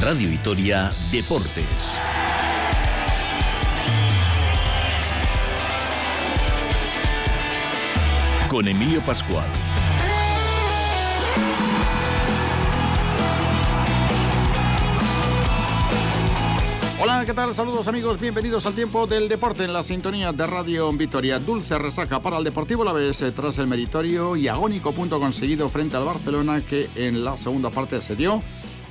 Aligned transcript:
Radio 0.00 0.30
Vitoria 0.30 0.90
Deportes. 1.12 1.92
Con 8.48 8.66
Emilio 8.66 9.02
Pascual. 9.04 9.44
Hola, 17.02 17.26
¿qué 17.26 17.34
tal? 17.34 17.54
Saludos 17.54 17.86
amigos, 17.86 18.18
bienvenidos 18.18 18.64
al 18.64 18.74
tiempo 18.74 19.06
del 19.06 19.28
deporte 19.28 19.64
en 19.64 19.74
la 19.74 19.82
sintonía 19.82 20.32
de 20.32 20.46
Radio 20.46 20.90
Vitoria. 20.92 21.38
Dulce 21.38 21.78
resaca 21.78 22.20
para 22.20 22.38
el 22.38 22.44
Deportivo 22.44 22.84
La 22.84 22.94
Vez 22.94 23.20
eh, 23.20 23.32
tras 23.32 23.58
el 23.58 23.66
meritorio 23.66 24.34
y 24.34 24.48
agónico 24.48 24.92
punto 24.92 25.20
conseguido 25.20 25.68
frente 25.68 25.98
al 25.98 26.04
Barcelona 26.04 26.62
que 26.62 26.88
en 26.96 27.22
la 27.22 27.36
segunda 27.36 27.68
parte 27.68 28.00
se 28.00 28.16
dio 28.16 28.42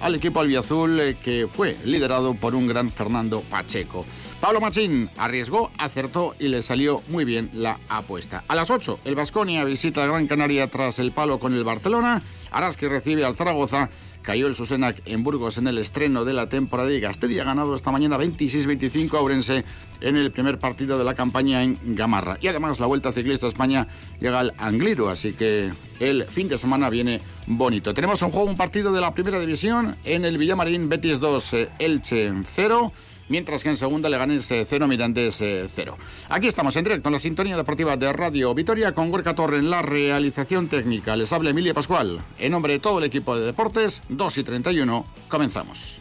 al 0.02 0.16
equipo 0.16 0.40
albiazul 0.40 1.00
eh, 1.00 1.16
que 1.22 1.48
fue 1.48 1.78
liderado 1.84 2.34
por 2.34 2.56
un 2.56 2.68
gran 2.68 2.90
Fernando 2.90 3.42
Pacheco. 3.42 4.06
Pablo 4.40 4.62
Machín 4.62 5.10
arriesgó, 5.18 5.70
acertó 5.78 6.34
y 6.40 6.48
le 6.48 6.62
salió 6.62 7.02
muy 7.10 7.26
bien 7.26 7.50
la 7.54 7.78
apuesta. 7.90 8.44
A 8.48 8.56
las 8.56 8.70
8, 8.70 9.00
el 9.04 9.16
Vasconia 9.16 9.66
visita 9.66 10.06
Gran 10.06 10.28
Canaria 10.28 10.68
tras 10.68 11.00
el 11.00 11.12
palo 11.12 11.40
con 11.40 11.54
el 11.54 11.66
Barcelona. 11.66 12.22
Araski 12.52 12.88
recibe 12.88 13.26
al 13.26 13.36
Zaragoza 13.36 13.90
Cayó 14.22 14.48
el 14.48 14.56
Susenac 14.56 15.02
en 15.06 15.24
Burgos 15.24 15.58
en 15.58 15.68
el 15.68 15.78
estreno 15.78 16.26
de 16.26 16.34
la 16.34 16.50
temporada 16.50 16.92
y 16.92 17.00
Gastedi 17.00 17.40
ha 17.40 17.46
ganado 17.46 17.74
esta 17.74 17.92
mañana 17.92 18.18
26-25 18.18 19.18
a 19.18 19.64
en 20.02 20.18
el 20.18 20.32
primer 20.32 20.60
partido 20.60 20.98
de 20.98 21.04
la 21.06 21.16
campaña 21.16 21.64
en 21.64 21.96
Gamarra. 21.96 22.38
Y 22.42 22.48
además 22.48 22.80
la 22.80 22.86
Vuelta 22.86 23.12
Ciclista 23.12 23.48
España 23.48 23.88
llega 24.20 24.40
al 24.40 24.54
Angliru, 24.58 25.08
así 25.08 25.34
que 25.34 25.72
el 26.00 26.26
fin 26.26 26.50
de 26.50 26.58
semana 26.58 26.90
viene 26.90 27.22
bonito. 27.48 27.94
Tenemos 27.94 28.22
en 28.22 28.32
juego 28.32 28.50
un 28.50 28.58
partido 28.58 28.92
de 28.92 29.02
la 29.02 29.14
primera 29.14 29.40
división 29.40 29.96
en 30.04 30.26
el 30.26 30.38
Villamarín 30.38 30.90
Betis 30.90 31.20
2, 31.20 31.54
eh, 31.54 31.70
Elche 31.80 32.34
0 32.56 32.92
mientras 33.30 33.64
que 33.64 33.70
en 33.70 33.78
segunda 33.78 34.10
le 34.10 34.18
ganes 34.18 34.48
0, 34.48 34.88
Mirantes 34.88 35.38
0. 35.38 35.98
Aquí 36.30 36.48
estamos 36.48 36.76
en 36.76 36.84
directo 36.84 37.10
en 37.10 37.14
la 37.14 37.20
sintonía 37.20 37.56
deportiva 37.56 37.96
de 37.96 38.12
Radio 38.12 38.54
Vitoria 38.54 38.94
con 38.94 39.12
Gorka 39.12 39.34
Torre 39.34 39.58
en 39.58 39.70
la 39.70 39.82
realización 39.82 40.68
técnica. 40.68 41.16
Les 41.16 41.32
habla 41.32 41.52
Emilia 41.52 41.74
Pascual. 41.74 42.20
En 42.38 42.52
nombre 42.52 42.74
de 42.74 42.80
todo 42.80 43.00
el 43.00 43.06
equipo 43.06 43.38
de 43.38 43.46
deportes, 43.46 44.02
2 44.10 44.38
y 44.38 44.44
31, 44.44 45.06
comenzamos. 45.28 46.00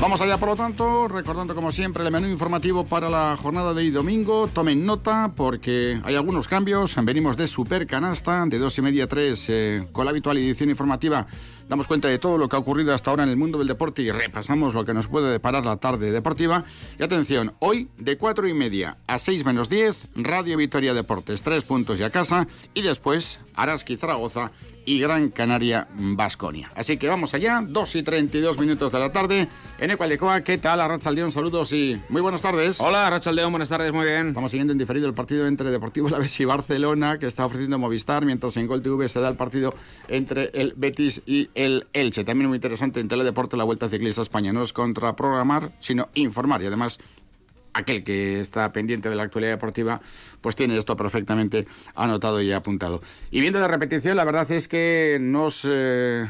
Vamos 0.00 0.18
allá, 0.22 0.38
por 0.38 0.48
lo 0.48 0.56
tanto, 0.56 1.08
recordando 1.08 1.54
como 1.54 1.70
siempre 1.70 2.02
el 2.02 2.10
menú 2.10 2.26
informativo 2.26 2.86
para 2.86 3.10
la 3.10 3.36
jornada 3.36 3.74
de 3.74 3.82
hoy 3.82 3.90
domingo. 3.90 4.48
Tomen 4.48 4.86
nota 4.86 5.34
porque 5.36 6.00
hay 6.02 6.14
algunos 6.14 6.48
cambios. 6.48 6.96
Venimos 7.04 7.36
de 7.36 7.46
Super 7.46 7.86
Canasta, 7.86 8.46
de 8.46 8.58
dos 8.58 8.78
y 8.78 8.82
media 8.82 9.04
a 9.04 9.08
tres, 9.08 9.44
eh, 9.48 9.86
con 9.92 10.06
la 10.06 10.12
habitual 10.12 10.38
edición 10.38 10.70
informativa. 10.70 11.26
Damos 11.68 11.86
cuenta 11.86 12.08
de 12.08 12.18
todo 12.18 12.38
lo 12.38 12.48
que 12.48 12.56
ha 12.56 12.58
ocurrido 12.58 12.94
hasta 12.94 13.10
ahora 13.10 13.24
en 13.24 13.28
el 13.28 13.36
mundo 13.36 13.58
del 13.58 13.68
deporte 13.68 14.00
y 14.00 14.10
repasamos 14.10 14.72
lo 14.72 14.86
que 14.86 14.94
nos 14.94 15.06
puede 15.06 15.30
deparar 15.30 15.66
la 15.66 15.76
tarde 15.76 16.10
deportiva. 16.10 16.64
Y 16.98 17.02
atención, 17.02 17.52
hoy 17.58 17.90
de 17.98 18.16
cuatro 18.16 18.48
y 18.48 18.54
media 18.54 18.96
a 19.06 19.18
seis 19.18 19.44
menos 19.44 19.68
diez, 19.68 20.06
Radio 20.14 20.56
Victoria 20.56 20.94
Deportes, 20.94 21.42
tres 21.42 21.64
puntos 21.64 22.00
y 22.00 22.04
a 22.04 22.10
casa. 22.10 22.48
Y 22.72 22.80
después, 22.80 23.38
Araski 23.54 23.98
Zaragoza 23.98 24.50
y 24.84 24.98
Gran 24.98 25.30
Canaria 25.30 25.86
Basconia. 25.94 26.72
Así 26.74 26.96
que 26.96 27.06
vamos 27.06 27.34
allá, 27.34 27.62
2 27.64 27.94
y 27.96 28.02
32 28.02 28.58
minutos 28.58 28.90
de 28.90 28.98
la 28.98 29.12
tarde 29.12 29.48
en 29.78 29.89
Ecualecoa. 29.90 30.42
¿Qué 30.42 30.58
tal, 30.58 30.80
Arrachaldeón? 30.80 31.32
Saludos 31.32 31.72
y 31.72 32.00
muy 32.08 32.22
buenas 32.22 32.42
tardes. 32.42 32.80
Hola, 32.80 33.06
Arrachaldeón, 33.06 33.52
buenas 33.52 33.68
tardes, 33.68 33.92
muy 33.92 34.06
bien. 34.06 34.28
Estamos 34.28 34.50
siguiendo 34.50 34.72
en 34.72 34.78
diferido 34.78 35.06
el 35.06 35.14
partido 35.14 35.46
entre 35.46 35.70
Deportivo 35.70 36.08
La 36.08 36.18
y 36.18 36.44
Barcelona, 36.44 37.18
que 37.18 37.26
está 37.26 37.44
ofreciendo 37.46 37.78
Movistar, 37.78 38.24
mientras 38.24 38.56
en 38.56 38.66
Gol 38.66 38.82
TV 38.82 39.08
se 39.08 39.20
da 39.20 39.28
el 39.28 39.36
partido 39.36 39.74
entre 40.08 40.50
el 40.54 40.74
Betis 40.76 41.22
y 41.26 41.50
el 41.54 41.86
Elche. 41.92 42.24
También 42.24 42.48
muy 42.48 42.56
interesante 42.56 43.00
en 43.00 43.08
Teledeporte 43.08 43.56
la 43.56 43.64
Vuelta 43.64 43.88
Ciclista 43.88 44.22
España. 44.22 44.52
No 44.52 44.62
es 44.62 44.72
contraprogramar, 44.72 45.72
sino 45.80 46.08
informar 46.14 46.62
y 46.62 46.66
además 46.66 47.00
aquel 47.72 48.04
que 48.04 48.40
está 48.40 48.72
pendiente 48.72 49.08
de 49.08 49.16
la 49.16 49.22
actualidad 49.22 49.52
deportiva, 49.52 50.00
pues 50.40 50.56
tiene 50.56 50.76
esto 50.76 50.96
perfectamente 50.96 51.66
anotado 51.94 52.40
y 52.40 52.52
apuntado. 52.52 53.02
Y 53.30 53.40
viendo 53.40 53.58
la 53.60 53.68
repetición, 53.68 54.16
la 54.16 54.24
verdad 54.24 54.50
es 54.50 54.68
que 54.68 55.18
nos 55.20 55.62
eh, 55.64 56.28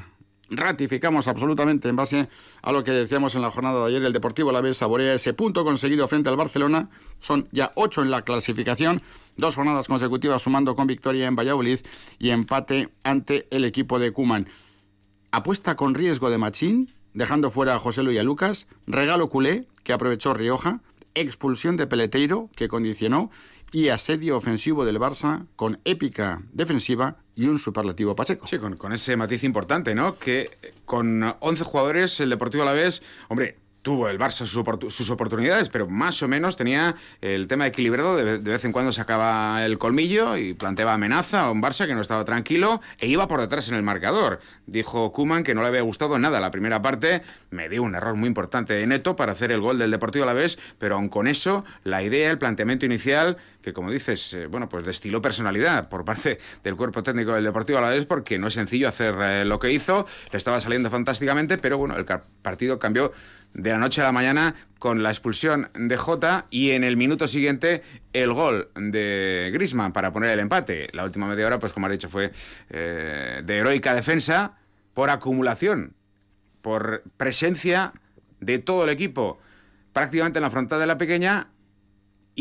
ratificamos 0.51 1.29
absolutamente 1.29 1.89
en 1.89 1.97
base 1.97 2.29
a 2.63 2.73
lo 2.73 2.85
que 2.85 2.91
decíamos 2.91 3.35
en 3.35 3.43
la 3.43 3.51
jornada 3.51 3.81
de 3.81 3.87
ayer. 3.89 4.05
El 4.05 4.13
Deportivo 4.13 4.53
La 4.53 4.61
Vez 4.61 4.77
saborea 4.77 5.15
ese 5.15 5.33
punto 5.33 5.65
conseguido 5.65 6.07
frente 6.09 6.29
al 6.29 6.37
Barcelona. 6.37 6.91
Son 7.21 7.49
ya 7.53 7.71
ocho 7.75 8.03
en 8.03 8.11
la 8.11 8.23
clasificación, 8.23 9.01
dos 9.37 9.55
jornadas 9.55 9.89
consecutivas 9.89 10.43
sumando 10.43 10.75
con 10.75 10.87
victoria 10.87 11.27
en 11.27 11.37
Valladolid 11.37 11.81
y 12.19 12.31
empate 12.31 12.91
ante 13.05 13.47
el 13.51 13.65
equipo 13.65 13.99
de 13.99 14.13
Cuman. 14.13 14.49
Apuesta 15.31 15.77
con 15.77 15.95
riesgo 15.95 16.31
de 16.31 16.39
Machín, 16.39 16.89
dejando 17.15 17.51
fuera 17.51 17.77
a 17.77 17.79
José 17.79 18.03
Luis 18.03 18.17
y 18.17 18.19
a 18.19 18.25
Lucas. 18.25 18.67
Regalo 18.87 19.29
culé, 19.29 19.67
que 19.85 19.93
aprovechó 19.93 20.35
Rioja 20.35 20.81
expulsión 21.15 21.77
de 21.77 21.87
Peleteiro, 21.87 22.51
que 22.55 22.69
condicionó, 22.69 23.31
y 23.73 23.89
asedio 23.89 24.37
ofensivo 24.37 24.85
del 24.85 24.99
Barça 24.99 25.47
con 25.57 25.81
épica 25.85 26.43
defensiva 26.53 27.17
y 27.35 27.47
un 27.47 27.59
superlativo 27.59 28.17
Pacheco. 28.17 28.47
Sí, 28.47 28.59
con, 28.59 28.77
con 28.77 28.93
ese 28.93 29.17
matiz 29.17 29.45
importante, 29.45 29.95
¿no? 29.95 30.19
Que 30.19 30.51
con 30.85 31.35
11 31.41 31.65
jugadores 31.65 32.21
el 32.21 32.31
Deportivo 32.31 32.63
a 32.63 32.67
la 32.67 32.73
vez, 32.73 33.03
hombre, 33.29 33.57
tuvo 33.83 34.09
el 34.09 34.19
Barça 34.19 34.47
sus, 34.47 35.11
oportunidades, 35.11 35.69
pero 35.69 35.89
más 35.89 36.23
o 36.23 36.29
menos 36.29 36.57
tenía 36.57 36.97
el 37.21 37.49
tema 37.49 37.67
equilibrado. 37.67 38.17
De, 38.17 38.39
vez 38.39 38.65
en 38.65 38.73
cuando 38.73 38.93
sacaba 38.93 39.65
el 39.65 39.79
colmillo 39.79 40.37
y 40.37 40.55
planteaba 40.55 40.95
amenaza 40.95 41.41
a 41.43 41.51
un 41.51 41.63
Barça 41.63 41.87
que 41.87 41.95
no 41.95 42.01
estaba 42.01 42.25
tranquilo 42.25 42.81
e 42.99 43.07
iba 43.07 43.27
por 43.29 43.41
detrás 43.41 43.69
en 43.69 43.77
el 43.77 43.83
marcador. 43.83 44.41
Dijo 44.67 45.13
Kuman 45.13 45.45
que 45.45 45.55
no 45.55 45.63
le 45.63 45.69
había 45.69 45.83
gustado 45.83 46.19
nada 46.19 46.41
la 46.41 46.51
primera 46.51 46.83
parte. 46.83 47.23
Me 47.51 47.69
dio 47.69 47.83
un 47.83 47.95
error 47.95 48.15
muy 48.17 48.29
importante 48.29 48.75
de 48.75 48.87
Neto 48.87 49.17
para 49.17 49.33
hacer 49.33 49.53
el 49.53 49.61
gol 49.61 49.79
del 49.79 49.91
Deportivo 49.91 50.25
a 50.25 50.27
la 50.27 50.35
vez, 50.35 50.59
pero 50.79 50.97
aun 50.97 51.09
con 51.09 51.27
eso, 51.27 51.65
la 51.85 52.03
idea, 52.03 52.31
el 52.31 52.39
planteamiento 52.39 52.87
inicial, 52.87 53.39
que 53.63 53.73
como 53.73 53.91
dices, 53.91 54.35
eh, 54.35 54.47
bueno, 54.47 54.69
pues 54.69 54.85
destiló 54.85 55.21
personalidad 55.23 55.89
por 55.89 56.05
parte 56.05 56.39
del 56.63 56.77
cuerpo 56.77 57.03
técnico 57.03 57.35
del 57.35 57.45
Deportivo 57.45 57.79
a 57.79 57.83
la 57.83 57.89
vez, 57.89 58.05
porque 58.05 58.39
no 58.39 58.49
es 58.49 58.55
sencillo 58.55 58.89
hacer 58.89 59.15
eh, 59.21 59.45
lo 59.45 59.59
que 59.59 59.73
hizo. 59.73 60.07
Le 60.31 60.37
estaba 60.37 60.61
saliendo 60.61 60.91
fantásticamente, 60.91 61.59
pero 61.59 61.79
bueno, 61.79 61.97
el 61.97 62.05
partido 62.43 62.79
cambió 62.79 63.13
de 63.55 63.71
la 63.71 63.79
noche 63.79 64.01
a 64.01 64.05
la 64.05 64.13
mañana 64.13 64.55
con 64.79 65.03
la 65.03 65.11
expulsión 65.11 65.69
de 65.75 65.97
Jota 65.97 66.47
y 66.51 66.71
en 66.71 66.85
el 66.85 66.97
minuto 66.97 67.29
siguiente 67.29 67.83
el 68.13 68.33
gol 68.33 68.71
de 68.75 69.51
Grisman 69.53 69.93
para 69.93 70.13
poner 70.13 70.31
el 70.31 70.41
empate. 70.41 70.89
La 70.93 71.05
última 71.05 71.27
media 71.27 71.47
hora, 71.47 71.59
pues 71.59 71.73
como 71.73 71.87
has 71.87 71.93
dicho, 71.93 72.09
fue 72.09 72.33
eh, 72.71 73.43
de 73.45 73.59
heroica 73.59 73.95
defensa 73.95 74.59
por 74.95 75.11
acumulación, 75.11 75.95
por 76.63 77.03
presencia 77.17 77.93
de 78.41 78.59
todo 78.59 78.85
el 78.85 78.91
equipo 78.91 79.39
prácticamente 79.93 80.39
en 80.39 80.43
la 80.43 80.51
frontal 80.51 80.81
de 80.81 80.87
la 80.87 80.99
pequeña 80.99 81.49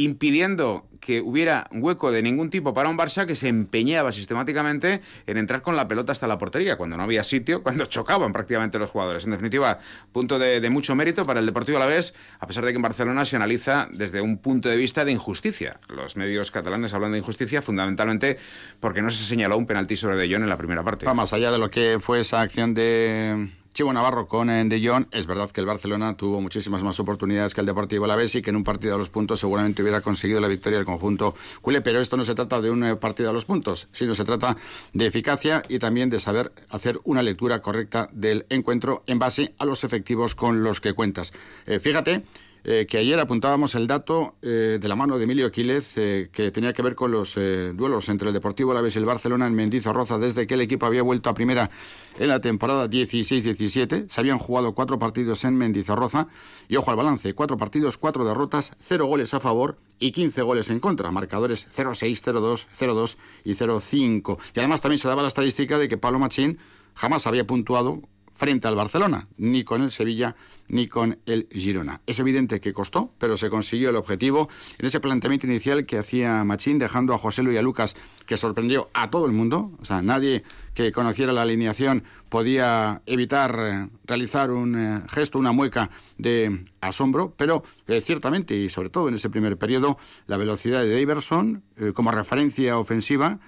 impidiendo 0.04 0.86
que 1.00 1.22
hubiera 1.22 1.68
hueco 1.72 2.12
de 2.12 2.22
ningún 2.22 2.50
tipo 2.50 2.74
para 2.74 2.90
un 2.90 2.98
Barça 2.98 3.26
que 3.26 3.36
se 3.36 3.48
empeñaba 3.48 4.12
sistemáticamente 4.12 5.02
en 5.28 5.38
entrar 5.38 5.62
con 5.62 5.76
la 5.76 5.88
pelota 5.88 6.12
hasta 6.12 6.28
la 6.28 6.38
portería, 6.38 6.78
cuando 6.78 6.98
no 6.98 7.04
había 7.04 7.24
sitio, 7.24 7.64
cuando 7.64 7.86
chocaban 7.86 8.34
prácticamente 8.34 8.80
los 8.80 8.92
jugadores. 8.92 9.26
En 9.26 9.32
definitiva, 9.32 9.80
punto 10.12 10.40
de, 10.40 10.70
mucho 10.70 10.96
mérito 10.96 11.26
para 11.26 11.40
el 11.40 11.46
Deportivo 11.46 11.78
Alavés, 11.78 12.14
a 12.40 12.48
pesar 12.48 12.64
de 12.64 12.72
que 12.72 12.76
en 12.78 12.82
Barcelona 12.82 13.26
se 13.26 13.36
analiza 13.36 13.88
desde 13.92 14.22
un 14.22 14.38
punto 14.38 14.70
de 14.70 14.78
vista 14.78 15.04
de 15.04 15.12
injusticia. 15.12 15.80
Los 15.88 16.16
medios 16.16 16.52
catalanes 16.52 16.94
hablan 16.94 17.12
de 17.12 17.18
injusticia 17.18 17.62
fundamentalmente 17.62 18.38
porque 18.80 19.02
no 19.02 19.10
se 19.10 19.24
señaló 19.24 19.58
un 19.58 19.66
penalti 19.66 19.96
sobre 19.96 20.16
De 20.16 20.32
Jong 20.32 20.44
en 20.44 20.50
la 20.50 20.58
primera 20.58 20.84
parte. 20.84 21.12
Más 21.14 21.34
allá 21.34 21.52
de 21.52 21.58
lo 21.58 21.72
que 21.72 22.00
fue 22.00 22.20
esa 22.20 22.42
acción 22.42 22.74
de 22.74 23.50
Chivo 23.74 23.94
Navarro 23.94 24.28
con 24.28 24.50
eh, 24.50 24.66
De 24.66 25.06
es 25.12 25.28
verdad 25.28 25.52
que 25.52 25.62
el 25.62 25.68
Barcelona 25.68 26.16
tuvo 26.18 26.42
muchísimas 26.42 26.84
más 26.84 27.00
oportunidades 27.00 27.54
que 27.54 27.62
el 27.62 27.68
Deportivo 27.68 28.06
Alavés 28.06 28.36
y 28.36 28.42
que 28.42 28.50
en 28.50 28.56
un 28.56 28.64
partido 28.64 28.96
a 28.96 28.98
los 28.98 29.10
puntos 29.10 29.40
seguramente 29.40 29.82
hubiera 29.82 30.02
conseguido 30.02 30.40
la 30.42 30.48
victoria 30.48 30.78
del 30.78 30.86
conjunto 30.86 31.36
culé, 31.62 31.82
pero 31.82 32.00
esto 32.00 32.18
no 32.18 32.24
se 32.24 32.36
trata 32.36 32.62
de 32.62 32.72
un 32.72 32.84
eh, 32.84 32.96
partido 32.96 33.30
a 33.30 33.34
los 33.34 33.46
puntos, 33.46 33.88
sino 33.92 34.16
se 34.16 34.26
trata 34.26 34.58
de 34.94 35.06
eficacia 35.06 35.62
y 35.70 35.80
también 35.80 36.10
de 36.10 36.20
saber 36.20 36.52
hacer 36.70 37.00
una 37.04 37.22
lectura 37.22 37.62
correcta 37.62 38.10
del 38.12 38.46
encuentro 38.50 39.04
en 39.08 39.20
base 39.20 39.54
a 39.60 39.66
los 39.66 39.84
efectivos 39.84 40.36
con 40.36 40.64
los 40.64 40.82
que 40.82 40.94
cuentas. 40.94 41.32
Eh, 41.66 41.80
fíjate 41.80 42.24
eh, 42.64 42.86
que 42.88 42.98
ayer 42.98 43.20
apuntábamos 43.20 43.76
el 43.76 43.88
dato 43.88 44.36
eh, 44.42 44.78
de 44.82 44.88
la 44.88 44.96
mano 44.96 45.18
de 45.18 45.24
Emilio 45.24 45.48
Aquiles, 45.48 45.94
eh, 45.98 46.30
que 46.32 46.52
tenía 46.52 46.74
que 46.74 46.82
ver 46.82 46.96
con 46.96 47.12
los 47.12 47.36
duelos 47.36 48.10
entre 48.10 48.28
el 48.28 48.34
Deportivo 48.34 48.72
Alavés 48.72 48.96
y 48.96 49.00
el 49.00 49.06
Barcelona 49.06 49.48
en 49.48 49.56
Mendizorroza 49.56 50.18
desde 50.18 50.48
que 50.48 50.56
el 50.56 50.62
equipo 50.62 50.86
había 50.86 51.02
vuelto 51.02 51.30
a 51.30 51.34
primera 51.34 51.70
en 52.18 52.28
la 52.28 52.42
temporada 52.42 52.90
16-17. 52.90 54.10
Se 54.10 54.20
habían 54.20 54.40
jugado 54.40 54.74
cuatro 54.74 55.00
partidos 55.00 55.44
en 55.46 55.56
Mendizorroza 55.56 56.28
y 56.68 56.76
ojo 56.76 56.92
al 56.92 56.98
balance, 56.98 57.34
cuatro 57.34 57.58
partidos, 57.58 57.98
cuatro 57.98 58.26
derrotas, 58.26 58.76
cero 58.80 59.06
goles 59.06 59.34
a 59.34 59.40
favor 59.40 59.78
y 60.00 60.12
15 60.12 60.42
goles 60.42 60.70
en 60.70 60.80
contra, 60.80 61.12
marcadores 61.12 61.68
0-6, 61.76 62.24
0-2, 62.24 62.68
0-2 62.78 63.18
y 63.44 63.54
0-5. 63.54 64.38
Y 64.56 64.60
además 64.60 64.82
también 64.82 65.00
se 65.00 65.08
daba 65.08 65.22
la 65.22 65.28
estadística 65.28 65.78
de 65.78 65.90
que 65.90 65.98
Pablo 65.98 66.20
Machín 66.20 66.58
jamás 66.96 67.28
había 67.28 67.46
puntuado 67.46 68.02
frente 68.40 68.70
al 68.70 68.76
Barcelona, 68.76 69.28
ni 69.38 69.66
con 69.66 69.82
el 69.82 69.92
Sevilla 69.92 70.34
ni 70.70 70.88
con 70.88 71.20
el 71.26 71.50
Girona. 71.52 72.00
Es 72.08 72.20
evidente 72.20 72.62
que 72.62 72.72
costó, 72.72 73.12
pero 73.18 73.36
se 73.36 73.50
consiguió 73.50 73.90
el 73.90 73.98
objetivo 73.98 74.48
en 74.78 74.86
ese 74.86 75.02
planteamiento 75.02 75.46
inicial 75.46 75.86
que 75.86 75.98
hacía 75.98 76.46
Machín, 76.46 76.80
dejando 76.80 77.14
a 77.14 77.18
José 77.18 77.44
Luis 77.44 77.56
y 77.56 77.58
a 77.58 77.62
Lucas, 77.62 77.98
que 78.26 78.38
sorprendió 78.38 78.90
a 78.94 79.10
todo 79.10 79.26
el 79.26 79.34
mundo. 79.34 79.72
O 79.82 79.86
sea, 79.86 80.02
nadie 80.02 80.44
que 80.74 80.94
conociera 80.94 81.34
la 81.34 81.42
alineación 81.42 82.06
podía 82.30 83.02
evitar 83.06 83.60
eh, 83.60 83.90
realizar 84.06 84.52
un 84.52 84.80
eh, 84.80 85.02
gesto, 85.10 85.38
una 85.38 85.52
mueca 85.52 85.90
de 86.18 86.66
asombro, 86.80 87.34
pero 87.36 87.64
eh, 87.88 88.00
ciertamente, 88.00 88.56
y 88.56 88.70
sobre 88.70 88.90
todo 88.90 89.10
en 89.10 89.16
ese 89.16 89.30
primer 89.30 89.58
periodo, 89.58 89.98
la 90.28 90.38
velocidad 90.38 90.82
de 90.82 90.98
Daverson 90.98 91.62
como 91.94 92.12
referencia 92.12 92.78
ofensiva, 92.78 93.40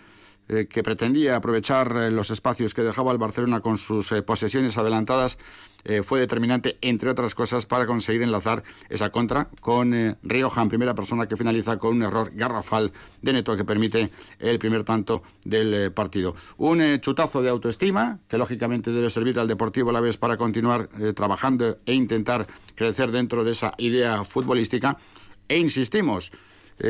eh, 0.50 0.68
que 0.68 0.84
pretendía 0.84 1.38
aprovechar 1.38 1.96
eh, 1.96 2.12
los 2.12 2.30
espacios 2.30 2.74
que 2.74 2.82
dejaba 2.82 3.14
el 3.14 3.18
Barcelona 3.18 3.62
con 3.62 3.78
sus 3.78 4.12
eh, 4.12 4.22
posesiones 4.22 4.78
adelantadas, 4.78 5.38
fue 6.04 6.20
determinante, 6.20 6.78
entre 6.82 7.10
otras 7.10 7.34
cosas, 7.34 7.66
para 7.66 7.88
conseguir 7.88 8.22
enlazar 8.22 8.62
esa 8.90 9.10
contra 9.10 9.50
con 9.62 10.16
Rioja 10.22 10.62
en 10.62 10.70
primera 10.70 10.94
persona 10.94 11.28
que 11.28 11.36
finaliza 11.36 11.80
con 11.80 11.96
un 11.96 12.04
error 12.04 12.30
garrafal 12.36 12.92
de 13.24 13.34
Neto 13.34 13.58
que 13.58 13.66
permite 13.66 14.12
el 14.38 14.60
primer 14.60 14.84
tanto 14.84 15.24
del 15.44 15.92
partido. 15.92 16.36
Un 16.58 17.00
chutazo 17.00 17.42
de 17.42 17.50
autoestima 17.50 18.20
que 18.28 18.38
lógicamente 18.38 18.92
debe 18.92 19.10
servir 19.10 19.40
al 19.40 19.48
Deportivo 19.48 19.90
a 19.90 19.94
la 19.94 20.02
vez 20.02 20.18
para 20.18 20.38
continuar 20.38 20.88
trabajando 21.16 21.80
e 21.88 21.96
intentar 21.96 22.46
crecer 22.76 23.12
dentro 23.12 23.44
de 23.44 23.54
esa 23.54 23.74
idea 23.80 24.24
futbolística. 24.24 25.00
E 25.48 25.58
insistimos, 25.58 26.32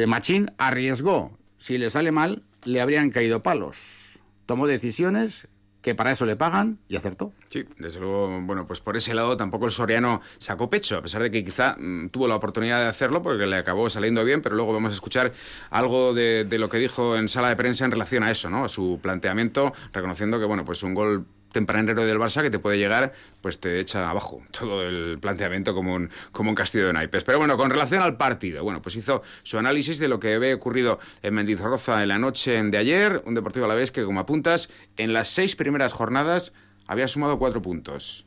Machín 0.06 0.52
arriesgó. 0.58 1.32
Si 1.56 1.78
le 1.78 1.90
sale 1.92 2.12
mal, 2.12 2.44
le 2.64 2.82
habrían 2.82 3.10
caído 3.10 3.44
palos. 3.44 4.20
Tomó 4.46 4.68
decisiones 4.68 5.48
que 5.82 5.96
para 5.96 6.12
eso 6.12 6.26
le 6.26 6.36
pagan 6.36 6.80
y 6.88 6.96
acertó. 6.96 7.34
Sí, 7.50 7.66
desde 7.78 8.00
luego, 8.00 8.40
bueno, 8.42 8.68
pues 8.68 8.80
por 8.82 8.98
ese 8.98 9.14
lado 9.14 9.36
tampoco 9.36 9.66
el 9.66 9.72
Soriano 9.72 10.22
sacó 10.38 10.70
pecho, 10.70 10.98
a 10.98 11.02
pesar 11.02 11.24
de 11.24 11.32
que 11.32 11.44
quizá 11.44 11.76
mm, 11.78 12.10
tuvo 12.10 12.28
la 12.28 12.36
oportunidad 12.36 12.80
de 12.82 12.88
hacerlo 12.88 13.22
porque 13.24 13.48
le 13.48 13.56
acabó 13.56 13.90
saliendo 13.90 14.24
bien, 14.24 14.42
pero 14.42 14.56
luego 14.56 14.74
vamos 14.74 14.92
a 14.92 14.96
escuchar 14.96 15.34
algo 15.70 16.14
de, 16.14 16.46
de, 16.46 16.60
lo 16.60 16.70
que 16.70 16.78
dijo 16.78 17.18
en 17.18 17.28
sala 17.28 17.50
de 17.50 17.56
prensa 17.56 17.86
en 17.86 17.92
relación 17.92 18.24
a 18.24 18.32
eso, 18.32 18.50
¿no? 18.50 18.66
A 18.66 18.68
su 18.68 19.00
planteamiento, 19.02 19.74
reconociendo 19.92 20.40
que, 20.40 20.46
bueno, 20.46 20.66
pues 20.66 20.84
un 20.84 20.94
gol 20.94 21.26
tempranero 21.52 22.06
del 22.06 22.18
Barça 22.18 22.42
que 22.42 22.50
te 22.50 22.60
puede 22.60 22.78
llegar, 22.78 23.14
pues 23.42 23.60
te 23.60 23.80
echa 23.80 24.10
abajo 24.10 24.42
todo 24.52 24.84
el 24.84 25.20
planteamiento 25.20 25.74
como 25.74 25.96
un, 25.96 26.10
como 26.32 26.50
un 26.50 26.56
castillo 26.56 26.88
de 26.88 26.94
naipes. 26.94 27.24
Pero 27.24 27.38
bueno, 27.38 27.58
con 27.58 27.70
relación 27.70 28.02
al 28.02 28.18
partido, 28.18 28.64
bueno, 28.64 28.82
pues 28.82 28.96
hizo 28.96 29.22
su 29.44 29.58
análisis 29.58 30.00
de 30.00 30.08
lo 30.08 30.20
que 30.20 30.34
había 30.36 30.56
ocurrido 30.56 31.00
en 31.22 31.34
Mendizorroza 31.34 32.02
en 32.02 32.10
la 32.10 32.20
noche 32.20 32.62
de 32.62 32.78
ayer, 32.78 33.22
un 33.26 33.36
Deportivo 33.36 33.66
a 33.66 33.70
la 33.70 33.76
vez 33.76 33.92
que, 33.92 34.04
como 34.04 34.20
apuntas, 34.20 34.70
en 34.98 35.14
las 35.14 35.28
seis 35.28 35.56
primeras 35.56 35.94
jornadas 35.94 36.54
había 36.88 37.08
sumado 37.08 37.40
cuatro 37.40 37.62
puntos. 37.62 38.26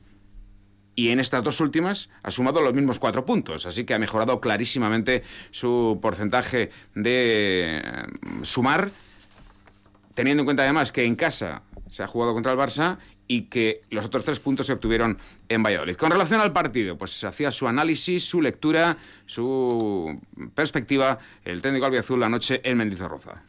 Y 0.97 1.11
en 1.11 1.19
estas 1.19 1.43
dos 1.43 1.61
últimas 1.61 2.09
ha 2.23 2.31
sumado 2.31 2.61
los 2.61 2.73
mismos 2.73 2.99
cuatro 2.99 3.25
puntos, 3.25 3.67
así 3.67 3.85
que 3.85 3.95
ha 3.95 3.99
mejorado 3.99 4.41
clarísimamente 4.41 5.23
su 5.51 5.99
porcentaje 6.01 6.71
de 6.95 7.81
eh, 7.83 8.07
sumar, 8.43 8.91
teniendo 10.15 10.43
en 10.43 10.45
cuenta 10.45 10.63
además 10.63 10.93
que 10.93 11.05
en 11.05 11.17
casa 11.17 11.63
se 11.89 12.03
ha 12.03 12.07
jugado 12.07 12.33
contra 12.33 12.53
el 12.53 12.59
Barça 12.59 12.99
y 13.27 13.43
que 13.43 13.83
los 13.91 14.05
otros 14.07 14.25
tres 14.25 14.41
puntos 14.41 14.67
se 14.67 14.73
obtuvieron 14.73 15.19
en 15.49 15.63
Valladolid. 15.63 15.97
Con 15.97 16.11
relación 16.11 16.41
al 16.41 16.53
partido, 16.53 16.97
pues 16.99 17.13
se 17.13 17.27
hacía 17.27 17.51
su 17.51 17.67
análisis, 17.67 18.25
su 18.25 18.43
lectura, 18.43 18.99
su 19.27 20.21
perspectiva, 20.55 21.19
el 21.45 21.63
técnico 21.63 21.87
albiazul 21.87 22.21
la 22.21 22.29
noche 22.29 22.61
en 22.65 22.77
Mendizorroza. 22.77 23.43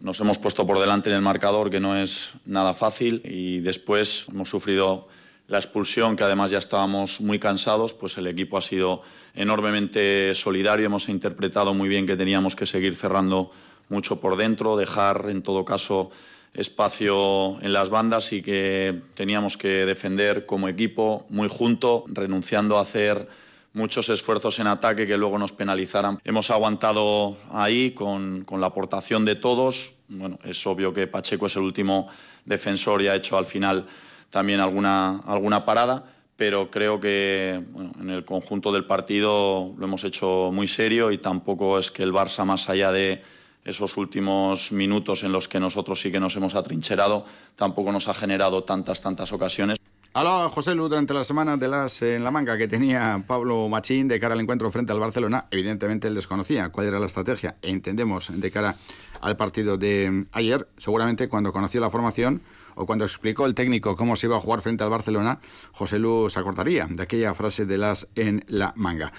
Nos 0.00 0.18
hemos 0.20 0.38
puesto 0.38 0.66
por 0.66 0.78
delante 0.78 1.10
en 1.10 1.16
el 1.16 1.22
marcador, 1.22 1.68
que 1.68 1.80
no 1.80 1.96
es 1.96 2.32
nada 2.46 2.72
fácil, 2.72 3.20
y 3.24 3.60
después 3.60 4.26
hemos 4.30 4.48
sufrido 4.48 5.08
la 5.46 5.58
expulsión, 5.58 6.16
que 6.16 6.24
además 6.24 6.50
ya 6.52 6.58
estábamos 6.58 7.20
muy 7.20 7.38
cansados, 7.38 7.92
pues 7.92 8.16
el 8.16 8.26
equipo 8.28 8.56
ha 8.56 8.62
sido 8.62 9.02
enormemente 9.34 10.34
solidario, 10.34 10.86
hemos 10.86 11.08
interpretado 11.08 11.74
muy 11.74 11.88
bien 11.88 12.06
que 12.06 12.16
teníamos 12.16 12.56
que 12.56 12.66
seguir 12.66 12.94
cerrando 12.96 13.50
mucho 13.88 14.20
por 14.20 14.36
dentro, 14.36 14.76
dejar 14.76 15.26
en 15.28 15.42
todo 15.42 15.64
caso 15.64 16.10
espacio 16.54 17.60
en 17.62 17.72
las 17.72 17.90
bandas 17.90 18.32
y 18.32 18.42
que 18.42 19.00
teníamos 19.14 19.56
que 19.56 19.86
defender 19.86 20.46
como 20.46 20.68
equipo 20.68 21.26
muy 21.28 21.48
junto, 21.48 22.04
renunciando 22.08 22.78
a 22.78 22.82
hacer 22.82 23.28
muchos 23.72 24.08
esfuerzos 24.08 24.58
en 24.58 24.66
ataque 24.66 25.06
que 25.06 25.16
luego 25.16 25.38
nos 25.38 25.52
penalizaran. 25.52 26.18
Hemos 26.24 26.50
aguantado 26.50 27.36
ahí 27.50 27.92
con, 27.92 28.44
la 28.58 28.66
aportación 28.66 29.24
de 29.24 29.36
todos. 29.36 29.92
Bueno, 30.08 30.38
es 30.44 30.66
obvio 30.66 30.92
que 30.92 31.06
Pacheco 31.06 31.46
es 31.46 31.56
el 31.56 31.62
último 31.62 32.08
defensor 32.44 33.02
y 33.02 33.08
ha 33.08 33.14
hecho 33.14 33.38
al 33.38 33.46
final 33.46 33.86
también 34.30 34.60
alguna, 34.60 35.20
alguna 35.26 35.64
parada, 35.64 36.04
pero 36.36 36.70
creo 36.70 37.00
que 37.00 37.62
en 38.00 38.10
el 38.10 38.24
conjunto 38.24 38.72
del 38.72 38.86
partido 38.86 39.74
lo 39.76 39.86
hemos 39.86 40.04
hecho 40.04 40.50
muy 40.52 40.66
serio 40.66 41.12
y 41.12 41.18
tampoco 41.18 41.78
es 41.78 41.90
que 41.90 42.02
el 42.02 42.12
Barça, 42.12 42.44
más 42.44 42.68
allá 42.68 42.90
de 42.92 43.22
esos 43.64 43.96
últimos 43.96 44.72
minutos 44.72 45.22
en 45.24 45.32
los 45.32 45.48
que 45.48 45.60
nosotros 45.60 46.00
sí 46.00 46.10
que 46.10 46.20
nos 46.20 46.36
hemos 46.36 46.54
atrincherado, 46.54 47.24
tampoco 47.56 47.92
nos 47.92 48.08
ha 48.08 48.14
generado 48.14 48.64
tantas, 48.64 49.00
tantas 49.00 49.32
ocasiones. 49.32 49.78
Hablaba 50.12 50.48
José 50.48 50.74
Lu 50.74 50.88
durante 50.88 51.14
la 51.14 51.22
semana 51.22 51.56
de 51.56 51.68
las 51.68 52.02
en 52.02 52.24
la 52.24 52.32
manga 52.32 52.58
que 52.58 52.66
tenía 52.66 53.22
Pablo 53.24 53.68
Machín 53.68 54.08
de 54.08 54.18
cara 54.18 54.34
al 54.34 54.40
encuentro 54.40 54.68
frente 54.72 54.90
al 54.90 54.98
Barcelona. 54.98 55.46
Evidentemente 55.52 56.08
él 56.08 56.16
desconocía 56.16 56.70
cuál 56.70 56.88
era 56.88 56.98
la 56.98 57.06
estrategia 57.06 57.54
e 57.62 57.70
entendemos 57.70 58.28
de 58.34 58.50
cara 58.50 58.74
al 59.20 59.36
partido 59.36 59.78
de 59.78 60.26
ayer. 60.32 60.66
Seguramente 60.78 61.28
cuando 61.28 61.52
conoció 61.52 61.80
la 61.80 61.90
formación 61.90 62.42
o 62.74 62.86
cuando 62.86 63.04
explicó 63.04 63.46
el 63.46 63.54
técnico 63.54 63.94
cómo 63.94 64.16
se 64.16 64.26
iba 64.26 64.36
a 64.36 64.40
jugar 64.40 64.62
frente 64.62 64.82
al 64.82 64.90
Barcelona, 64.90 65.38
José 65.70 66.00
Lu 66.00 66.28
se 66.28 66.40
acordaría 66.40 66.88
de 66.90 67.04
aquella 67.04 67.32
frase 67.34 67.64
de 67.64 67.78
las 67.78 68.08
en 68.16 68.44
la 68.48 68.72
manga 68.74 69.12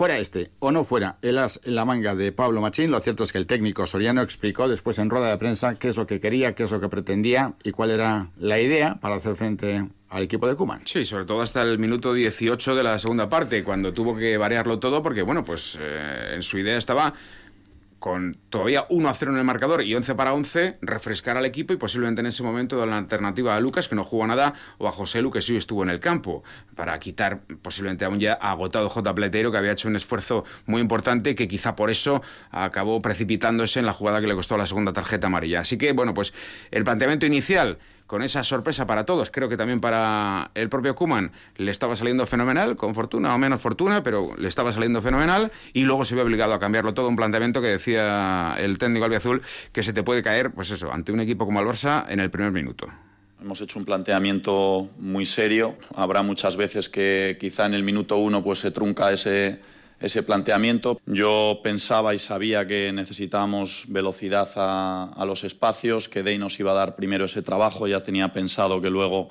fuera 0.00 0.16
este 0.16 0.50
o 0.60 0.72
no 0.72 0.82
fuera 0.82 1.18
el 1.20 1.36
as 1.36 1.60
en 1.62 1.74
la 1.74 1.84
manga 1.84 2.14
de 2.14 2.32
Pablo 2.32 2.62
Machín, 2.62 2.90
lo 2.90 3.00
cierto 3.00 3.22
es 3.22 3.32
que 3.32 3.36
el 3.36 3.46
técnico 3.46 3.86
Soriano 3.86 4.22
explicó 4.22 4.66
después 4.66 4.98
en 4.98 5.10
rueda 5.10 5.28
de 5.28 5.36
prensa 5.36 5.74
qué 5.74 5.90
es 5.90 5.98
lo 5.98 6.06
que 6.06 6.20
quería, 6.20 6.54
qué 6.54 6.62
es 6.62 6.70
lo 6.70 6.80
que 6.80 6.88
pretendía 6.88 7.52
y 7.64 7.72
cuál 7.72 7.90
era 7.90 8.30
la 8.38 8.58
idea 8.58 8.94
para 8.98 9.16
hacer 9.16 9.34
frente 9.34 9.86
al 10.08 10.22
equipo 10.22 10.48
de 10.48 10.54
Kuman. 10.54 10.80
Sí, 10.86 11.04
sobre 11.04 11.26
todo 11.26 11.42
hasta 11.42 11.60
el 11.60 11.78
minuto 11.78 12.14
18 12.14 12.76
de 12.76 12.82
la 12.82 12.98
segunda 12.98 13.28
parte, 13.28 13.62
cuando 13.62 13.92
tuvo 13.92 14.16
que 14.16 14.38
variarlo 14.38 14.78
todo, 14.78 15.02
porque 15.02 15.20
bueno, 15.20 15.44
pues 15.44 15.76
eh, 15.78 16.32
en 16.34 16.42
su 16.42 16.56
idea 16.56 16.78
estaba 16.78 17.12
con 18.00 18.38
todavía 18.48 18.86
1 18.88 19.08
a 19.08 19.14
0 19.14 19.32
en 19.32 19.38
el 19.38 19.44
marcador 19.44 19.84
y 19.84 19.94
11 19.94 20.14
para 20.14 20.32
11, 20.32 20.78
refrescar 20.80 21.36
al 21.36 21.44
equipo 21.44 21.74
y 21.74 21.76
posiblemente 21.76 22.20
en 22.20 22.26
ese 22.26 22.42
momento 22.42 22.78
dar 22.78 22.88
la 22.88 22.98
alternativa 22.98 23.54
a 23.54 23.60
Lucas, 23.60 23.88
que 23.88 23.94
no 23.94 24.02
jugó 24.02 24.26
nada, 24.26 24.54
o 24.78 24.88
a 24.88 24.92
José 24.92 25.20
Lu, 25.20 25.30
que 25.30 25.42
sí 25.42 25.54
estuvo 25.56 25.82
en 25.82 25.90
el 25.90 26.00
campo, 26.00 26.42
para 26.74 26.98
quitar 26.98 27.42
posiblemente 27.62 28.06
a 28.06 28.08
un 28.08 28.18
ya 28.18 28.32
agotado 28.32 28.88
J. 28.88 29.14
Pletero, 29.14 29.52
que 29.52 29.58
había 29.58 29.72
hecho 29.72 29.86
un 29.86 29.96
esfuerzo 29.96 30.44
muy 30.64 30.80
importante, 30.80 31.34
que 31.34 31.46
quizá 31.46 31.76
por 31.76 31.90
eso 31.90 32.22
acabó 32.50 33.02
precipitándose 33.02 33.78
en 33.78 33.86
la 33.86 33.92
jugada 33.92 34.20
que 34.20 34.26
le 34.26 34.34
costó 34.34 34.56
la 34.56 34.66
segunda 34.66 34.94
tarjeta 34.94 35.26
amarilla. 35.26 35.60
Así 35.60 35.76
que, 35.76 35.92
bueno, 35.92 36.14
pues 36.14 36.32
el 36.70 36.84
planteamiento 36.84 37.26
inicial 37.26 37.78
con 38.10 38.24
esa 38.24 38.42
sorpresa 38.42 38.88
para 38.88 39.06
todos. 39.06 39.30
Creo 39.30 39.48
que 39.48 39.56
también 39.56 39.80
para 39.80 40.50
el 40.56 40.68
propio 40.68 40.96
Kuman 40.96 41.30
le 41.58 41.70
estaba 41.70 41.94
saliendo 41.94 42.26
fenomenal, 42.26 42.74
con 42.74 42.92
fortuna 42.92 43.32
o 43.32 43.38
menos 43.38 43.60
fortuna, 43.60 44.02
pero 44.02 44.34
le 44.36 44.48
estaba 44.48 44.72
saliendo 44.72 45.00
fenomenal 45.00 45.52
y 45.74 45.84
luego 45.84 46.04
se 46.04 46.16
ve 46.16 46.22
obligado 46.22 46.52
a 46.52 46.58
cambiarlo 46.58 46.92
todo. 46.92 47.06
Un 47.06 47.14
planteamiento 47.14 47.62
que 47.62 47.68
decía 47.68 48.56
el 48.58 48.78
técnico 48.78 49.04
albiazul 49.04 49.40
que 49.70 49.84
se 49.84 49.92
te 49.92 50.02
puede 50.02 50.24
caer, 50.24 50.50
pues 50.50 50.72
eso, 50.72 50.92
ante 50.92 51.12
un 51.12 51.20
equipo 51.20 51.46
como 51.46 51.60
el 51.60 51.68
en 52.08 52.18
el 52.18 52.32
primer 52.32 52.50
minuto. 52.50 52.88
Hemos 53.40 53.60
hecho 53.60 53.78
un 53.78 53.84
planteamiento 53.84 54.90
muy 54.98 55.24
serio. 55.24 55.76
Habrá 55.94 56.24
muchas 56.24 56.56
veces 56.56 56.88
que 56.88 57.36
quizá 57.38 57.66
en 57.66 57.74
el 57.74 57.84
minuto 57.84 58.16
uno 58.16 58.42
pues 58.42 58.58
se 58.58 58.72
trunca 58.72 59.12
ese 59.12 59.60
ese 60.00 60.22
planteamiento. 60.22 61.00
Yo 61.06 61.60
pensaba 61.62 62.14
y 62.14 62.18
sabía 62.18 62.66
que 62.66 62.90
necesitábamos 62.92 63.84
velocidad 63.88 64.48
a, 64.56 65.24
los 65.26 65.44
espacios, 65.44 66.08
que 66.08 66.22
Dey 66.22 66.38
nos 66.38 66.58
iba 66.58 66.72
a 66.72 66.74
dar 66.74 66.96
primero 66.96 67.26
ese 67.26 67.42
trabajo, 67.42 67.86
ya 67.86 68.02
tenía 68.02 68.32
pensado 68.32 68.80
que 68.80 68.90
luego 68.90 69.28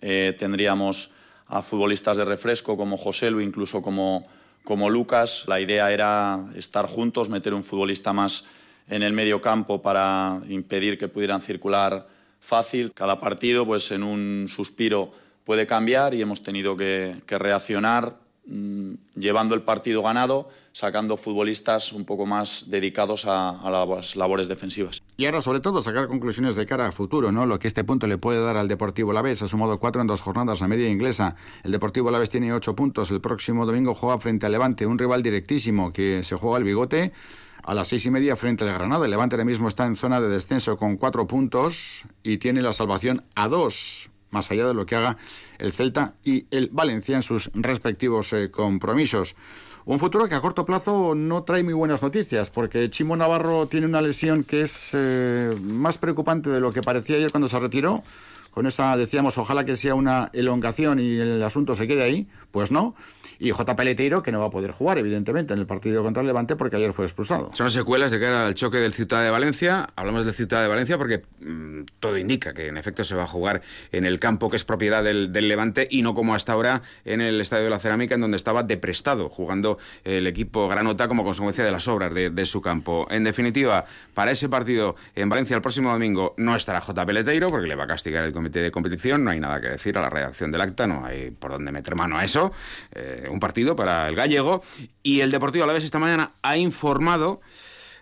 eh, 0.00 0.34
tendríamos 0.38 1.10
a 1.48 1.60
futbolistas 1.60 2.16
de 2.16 2.24
refresco 2.24 2.76
como 2.76 2.96
José 2.96 3.30
Lu, 3.30 3.40
incluso 3.40 3.82
como, 3.82 4.24
como 4.64 4.88
Lucas. 4.88 5.44
La 5.48 5.60
idea 5.60 5.92
era 5.92 6.46
estar 6.54 6.86
juntos, 6.86 7.28
meter 7.28 7.52
un 7.52 7.64
futbolista 7.64 8.12
más 8.12 8.44
en 8.88 9.02
el 9.02 9.12
medio 9.12 9.42
campo 9.42 9.82
para 9.82 10.40
impedir 10.48 10.98
que 10.98 11.08
pudieran 11.08 11.42
circular 11.42 12.06
fácil. 12.40 12.92
Cada 12.92 13.20
partido, 13.20 13.66
pues 13.66 13.90
en 13.90 14.02
un 14.04 14.46
suspiro 14.48 15.10
puede 15.44 15.66
cambiar 15.66 16.14
y 16.14 16.22
hemos 16.22 16.42
tenido 16.42 16.76
que 16.76 17.20
reaccionar 17.26 18.22
Mm, 18.44 18.94
llevando 19.14 19.54
el 19.54 19.62
partido 19.62 20.02
ganado, 20.02 20.48
sacando 20.72 21.16
futbolistas 21.16 21.92
un 21.92 22.04
poco 22.04 22.26
más 22.26 22.64
dedicados 22.68 23.24
a, 23.26 23.60
las 23.70 24.16
labores 24.16 24.48
defensivas. 24.48 25.00
Y 25.16 25.26
ahora, 25.26 25.40
sobre 25.40 25.60
todo, 25.60 25.80
sacar 25.80 26.08
conclusiones 26.08 26.56
de 26.56 26.66
cara 26.66 26.88
a 26.88 26.92
futuro, 26.92 27.30
¿no? 27.30 27.46
Lo 27.46 27.60
que 27.60 27.68
este 27.68 27.84
punto 27.84 28.08
le 28.08 28.18
puede 28.18 28.42
dar 28.42 28.56
al 28.56 28.66
Deportivo 28.66 29.12
Laves. 29.12 29.42
Ha 29.42 29.48
sumado 29.48 29.78
cuatro 29.78 30.00
en 30.00 30.08
dos 30.08 30.22
jornadas 30.22 30.60
la 30.60 30.66
media 30.66 30.88
inglesa. 30.88 31.36
El 31.62 31.70
Deportivo 31.70 32.10
Laves 32.10 32.30
tiene 32.30 32.52
ocho 32.52 32.74
puntos. 32.74 33.12
El 33.12 33.20
próximo 33.20 33.64
domingo 33.64 33.94
juega 33.94 34.18
frente 34.18 34.46
al 34.46 34.52
Levante, 34.52 34.86
un 34.86 34.98
rival 34.98 35.22
directísimo 35.22 35.92
que 35.92 36.24
se 36.24 36.34
juega 36.34 36.56
al 36.56 36.64
bigote 36.64 37.12
a 37.62 37.74
las 37.74 37.86
seis 37.86 38.04
y 38.06 38.10
media 38.10 38.34
frente 38.34 38.64
al 38.64 38.74
Granada. 38.74 39.04
El 39.04 39.12
Levante 39.12 39.36
ahora 39.36 39.44
mismo 39.44 39.68
está 39.68 39.86
en 39.86 39.94
zona 39.94 40.20
de 40.20 40.28
descenso 40.28 40.76
con 40.76 40.96
cuatro 40.96 41.28
puntos 41.28 42.06
y 42.24 42.38
tiene 42.38 42.60
la 42.60 42.72
salvación 42.72 43.24
a 43.36 43.46
dos 43.46 44.11
más 44.32 44.50
allá 44.50 44.66
de 44.66 44.74
lo 44.74 44.84
que 44.84 44.96
haga 44.96 45.16
el 45.58 45.72
Celta 45.72 46.14
y 46.24 46.46
el 46.50 46.68
Valencia 46.72 47.14
en 47.14 47.22
sus 47.22 47.50
respectivos 47.54 48.32
eh, 48.32 48.50
compromisos. 48.50 49.36
Un 49.84 49.98
futuro 49.98 50.28
que 50.28 50.34
a 50.34 50.40
corto 50.40 50.64
plazo 50.64 51.14
no 51.14 51.42
trae 51.42 51.62
muy 51.64 51.74
buenas 51.74 52.02
noticias, 52.02 52.50
porque 52.50 52.88
Chimo 52.88 53.16
Navarro 53.16 53.66
tiene 53.66 53.86
una 53.86 54.00
lesión 54.00 54.44
que 54.44 54.62
es 54.62 54.90
eh, 54.92 55.56
más 55.60 55.98
preocupante 55.98 56.50
de 56.50 56.60
lo 56.60 56.72
que 56.72 56.82
parecía 56.82 57.16
ayer 57.16 57.30
cuando 57.30 57.48
se 57.48 57.58
retiró. 57.58 58.02
Con 58.52 58.66
esa 58.66 58.96
decíamos, 58.96 59.38
ojalá 59.38 59.64
que 59.64 59.76
sea 59.76 59.94
una 59.94 60.30
elongación 60.34 61.00
y 61.00 61.16
el 61.16 61.42
asunto 61.42 61.74
se 61.74 61.86
quede 61.86 62.02
ahí. 62.02 62.28
Pues 62.50 62.70
no. 62.70 62.94
Y 63.42 63.50
J. 63.50 63.74
Peleteiro, 63.74 64.22
que 64.22 64.30
no 64.30 64.38
va 64.38 64.46
a 64.46 64.50
poder 64.50 64.70
jugar, 64.70 64.98
evidentemente, 64.98 65.52
en 65.52 65.58
el 65.58 65.66
partido 65.66 66.04
contra 66.04 66.20
el 66.20 66.28
Levante 66.28 66.54
porque 66.54 66.76
ayer 66.76 66.92
fue 66.92 67.06
expulsado. 67.06 67.50
Son 67.54 67.72
secuelas 67.72 68.12
de 68.12 68.20
cara 68.20 68.46
al 68.46 68.54
choque 68.54 68.78
del 68.78 68.92
Ciudad 68.92 69.20
de 69.20 69.30
Valencia. 69.30 69.88
Hablamos 69.96 70.24
del 70.24 70.32
Ciudad 70.32 70.62
de 70.62 70.68
Valencia 70.68 70.96
porque 70.96 71.24
mm, 71.40 71.80
todo 71.98 72.18
indica 72.18 72.54
que 72.54 72.68
en 72.68 72.78
efecto 72.78 73.02
se 73.02 73.16
va 73.16 73.24
a 73.24 73.26
jugar 73.26 73.60
en 73.90 74.06
el 74.06 74.20
campo 74.20 74.48
que 74.48 74.54
es 74.54 74.62
propiedad 74.62 75.02
del, 75.02 75.32
Levante 75.32 75.88
y 75.90 76.02
no 76.02 76.14
como 76.14 76.36
hasta 76.36 76.52
ahora 76.52 76.82
en 77.04 77.20
el 77.20 77.40
Estadio 77.40 77.64
de 77.64 77.70
la 77.70 77.80
Cerámica, 77.80 78.14
en 78.14 78.20
donde 78.20 78.36
estaba 78.36 78.62
deprestado, 78.62 79.28
jugando 79.28 79.76
el 80.04 80.28
equipo 80.28 80.68
Granota 80.68 81.08
como 81.08 81.24
consecuencia 81.24 81.64
de 81.64 81.72
las 81.72 81.88
obras 81.88 82.14
de, 82.14 82.46
su 82.46 82.62
campo. 82.62 83.08
En 83.10 83.24
definitiva, 83.24 83.86
para 84.14 84.30
ese 84.30 84.48
partido 84.48 84.94
en 85.16 85.28
Valencia 85.28 85.56
el 85.56 85.62
próximo 85.62 85.90
domingo 85.90 86.34
no 86.36 86.54
estará 86.54 86.80
J. 86.80 87.04
Peleteiro 87.04 87.48
porque 87.48 87.66
le 87.66 87.74
va 87.74 87.84
a 87.84 87.88
castigar 87.88 88.24
el 88.24 88.32
comité 88.32 88.60
de 88.60 88.70
competición. 88.70 89.24
No 89.24 89.30
hay 89.30 89.40
nada 89.40 89.60
que 89.60 89.66
decir 89.66 89.98
a 89.98 90.02
la 90.02 90.10
redacción 90.10 90.52
del 90.52 90.60
acta, 90.60 90.86
no 90.86 91.04
hay 91.04 91.32
por 91.32 91.50
dónde 91.50 91.72
meter 91.72 91.96
mano 91.96 92.16
a 92.16 92.24
eso. 92.24 92.52
Eh, 92.94 93.30
un 93.32 93.40
partido 93.40 93.74
para 93.74 94.08
el 94.08 94.14
gallego. 94.14 94.62
Y 95.02 95.20
el 95.20 95.30
Deportivo 95.30 95.64
a 95.64 95.66
la 95.66 95.72
vez 95.72 95.84
esta 95.84 95.98
mañana 95.98 96.32
ha 96.42 96.56
informado 96.56 97.40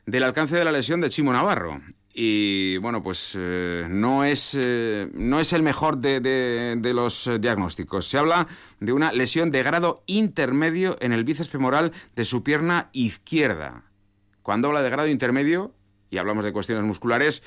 del 0.06 0.22
alcance 0.22 0.56
de 0.56 0.64
la 0.64 0.72
lesión 0.72 1.00
de 1.00 1.10
Chimo 1.10 1.32
Navarro. 1.32 1.80
Y 2.12 2.76
bueno, 2.78 3.02
pues 3.02 3.36
eh, 3.38 3.86
no, 3.88 4.24
es, 4.24 4.58
eh, 4.60 5.08
no 5.14 5.38
es 5.38 5.52
el 5.52 5.62
mejor 5.62 5.98
de, 5.98 6.20
de, 6.20 6.94
los 6.94 7.30
diagnósticos. 7.40 8.06
Se 8.06 8.18
habla 8.18 8.48
de 8.80 8.92
una 8.92 9.12
lesión 9.12 9.50
de 9.50 9.62
grado 9.62 10.02
intermedio 10.06 10.96
en 11.00 11.12
el 11.12 11.24
bíceps 11.24 11.48
femoral 11.48 11.92
de 12.16 12.24
su 12.24 12.42
pierna 12.42 12.90
izquierda. 12.92 13.84
Cuando 14.42 14.68
habla 14.68 14.82
de 14.82 14.90
grado 14.90 15.08
intermedio, 15.08 15.72
y 16.10 16.18
hablamos 16.18 16.44
de 16.44 16.52
cuestiones 16.52 16.84
musculares, 16.84 17.42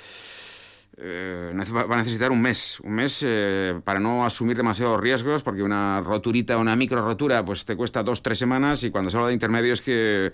eh, 0.98 1.52
va 1.74 1.96
a 1.96 1.98
necesitar 1.98 2.32
un 2.32 2.42
mes, 2.42 2.80
un 2.82 2.94
mes 2.94 3.24
eh, 3.26 3.80
para 3.84 4.00
no 4.00 4.26
asumir 4.26 4.56
demasiados 4.56 5.00
riesgos, 5.00 5.42
porque 5.42 5.64
una 5.64 6.02
roturita, 6.02 6.58
una 6.58 6.76
micro 6.76 7.04
rotura, 7.04 7.44
pues 7.44 7.66
te 7.66 7.76
cuesta 7.76 8.04
dos, 8.04 8.22
tres 8.22 8.38
semanas 8.38 8.84
y 8.84 8.92
cuando 8.92 9.10
se 9.10 9.18
habla 9.18 9.30
de 9.30 9.34
intermedio 9.34 9.74
es 9.74 9.82
que, 9.82 10.32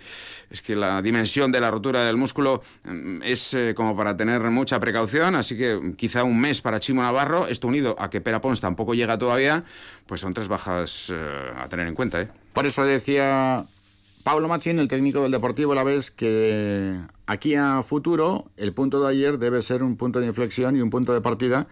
es 0.50 0.62
que 0.62 0.76
la 0.76 1.02
dimensión 1.02 1.52
de 1.52 1.62
la 1.62 1.72
rotura 1.72 2.04
del 2.04 2.18
músculo 2.18 2.62
mm, 2.84 3.24
es 3.24 3.54
eh, 3.54 3.74
como 3.74 3.96
para 3.96 4.18
tener 4.18 4.42
mucha 4.52 4.80
precaución, 4.80 5.36
así 5.36 5.58
que 5.58 5.94
quizá 5.96 6.24
un 6.24 6.40
mes 6.40 6.62
para 6.62 6.80
Chimo 6.80 7.02
Navarro, 7.04 7.48
esto 7.48 7.68
unido 7.68 7.96
a 7.98 8.10
que 8.10 8.20
Pera 8.20 8.42
Pons 8.42 8.60
tampoco 8.60 8.94
llega 8.94 9.18
todavía, 9.18 9.64
pues 10.08 10.20
son 10.20 10.34
tres 10.34 10.50
bajas 10.50 11.14
a 11.58 11.70
tener 11.70 11.88
en 11.88 11.96
cuenta. 11.96 12.28
Por 12.54 12.66
eso 12.66 12.84
decía 12.84 13.66
Pablo 14.24 14.48
Machín, 14.48 14.80
el 14.80 14.88
técnico 14.88 15.22
del 15.24 15.32
Deportivo 15.32 15.74
la 15.74 15.84
vez 15.84 16.12
que 16.12 17.00
aquí 17.30 17.54
a 17.54 17.84
futuro 17.84 18.50
el 18.58 18.74
punto 18.74 19.00
de 19.02 19.10
ayer 19.10 19.38
debe 19.38 19.62
ser 19.62 19.84
un 19.84 19.98
punto 19.98 20.20
de 20.20 20.26
inflexión 20.26 20.76
y 20.76 20.82
un 20.82 20.90
punto 20.90 21.14
de 21.14 21.22
partida 21.22 21.68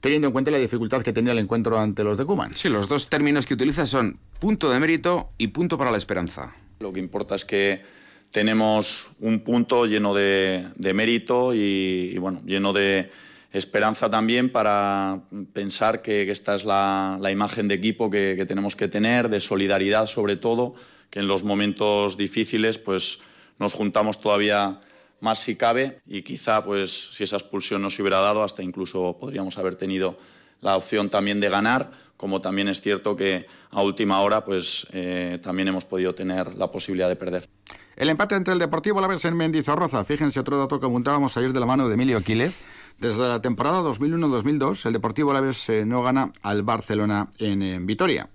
teniendo 0.00 0.26
en 0.26 0.32
cuenta 0.32 0.50
la 0.50 0.58
dificultad 0.58 1.02
que 1.02 1.14
tenía 1.14 1.32
el 1.32 1.38
encuentro 1.38 1.78
ante 1.78 2.04
los 2.04 2.18
de 2.18 2.26
Cuman. 2.26 2.54
Sí, 2.54 2.68
los 2.68 2.88
dos 2.88 3.08
términos 3.08 3.46
que 3.46 3.54
utiliza 3.54 3.86
son 3.86 4.18
punto 4.38 4.68
de 4.68 4.78
mérito 4.80 5.30
y 5.38 5.48
punto 5.48 5.78
para 5.78 5.90
la 5.90 5.96
esperanza. 5.96 6.54
Lo 6.80 6.92
que 6.92 7.00
importa 7.00 7.36
es 7.36 7.44
que 7.44 7.82
tenemos 8.30 9.10
un 9.20 9.40
punto 9.40 9.86
lleno 9.86 10.12
de, 10.12 10.68
mérito 10.94 11.54
y, 11.54 12.18
bueno, 12.18 12.42
lleno 12.44 12.72
de 12.72 13.10
esperanza 13.52 14.10
también 14.10 14.50
para 14.50 15.20
pensar 15.52 16.02
que, 16.02 16.30
esta 16.30 16.54
es 16.54 16.64
la, 16.64 17.18
imagen 17.30 17.68
de 17.68 17.76
equipo 17.76 18.10
que, 18.10 18.34
que 18.36 18.44
tenemos 18.44 18.76
que 18.76 18.88
tener, 18.88 19.28
de 19.30 19.40
solidaridad 19.40 20.06
sobre 20.06 20.36
todo 20.36 20.74
que 21.08 21.20
en 21.20 21.28
los 21.28 21.44
momentos 21.44 22.16
difíciles 22.16 22.78
pues 22.78 23.20
nos 23.62 23.72
juntamos 23.74 24.20
todavía 24.20 24.80
más 25.20 25.38
si 25.38 25.56
cabe 25.56 26.00
y 26.04 26.22
quizá 26.22 26.64
pues 26.64 27.14
si 27.14 27.24
esa 27.24 27.36
expulsión 27.36 27.80
no 27.80 27.90
se 27.90 28.02
hubiera 28.02 28.18
dado 28.18 28.42
hasta 28.42 28.62
incluso 28.62 29.16
podríamos 29.18 29.56
haber 29.56 29.76
tenido 29.76 30.18
la 30.60 30.76
opción 30.76 31.08
también 31.08 31.40
de 31.40 31.48
ganar, 31.48 31.92
como 32.16 32.40
también 32.40 32.68
es 32.68 32.80
cierto 32.80 33.16
que 33.16 33.46
a 33.70 33.82
última 33.82 34.20
hora 34.20 34.44
pues 34.44 34.86
eh, 34.92 35.38
también 35.42 35.68
hemos 35.68 35.84
podido 35.84 36.14
tener 36.14 36.54
la 36.56 36.70
posibilidad 36.70 37.08
de 37.08 37.16
perder. 37.16 37.48
El 37.94 38.08
empate 38.08 38.34
entre 38.34 38.52
el 38.52 38.58
Deportivo 38.58 39.00
la 39.00 39.06
vez 39.06 39.24
en 39.24 39.36
Mendizorroza, 39.36 40.04
fíjense 40.04 40.40
otro 40.40 40.58
dato 40.58 40.80
que 40.80 40.86
apuntábamos 40.86 41.36
ayer 41.36 41.52
de 41.52 41.60
la 41.60 41.66
mano 41.66 41.88
de 41.88 41.94
Emilio 41.94 42.18
Aquiles, 42.18 42.58
desde 42.98 43.28
la 43.28 43.40
temporada 43.40 43.80
2001-2002 43.82 44.86
el 44.86 44.92
Deportivo 44.92 45.32
la 45.32 45.40
vez 45.40 45.68
eh, 45.68 45.86
no 45.86 46.02
gana 46.02 46.32
al 46.42 46.62
Barcelona 46.62 47.30
en 47.38 47.86
Vitoria. 47.86 48.28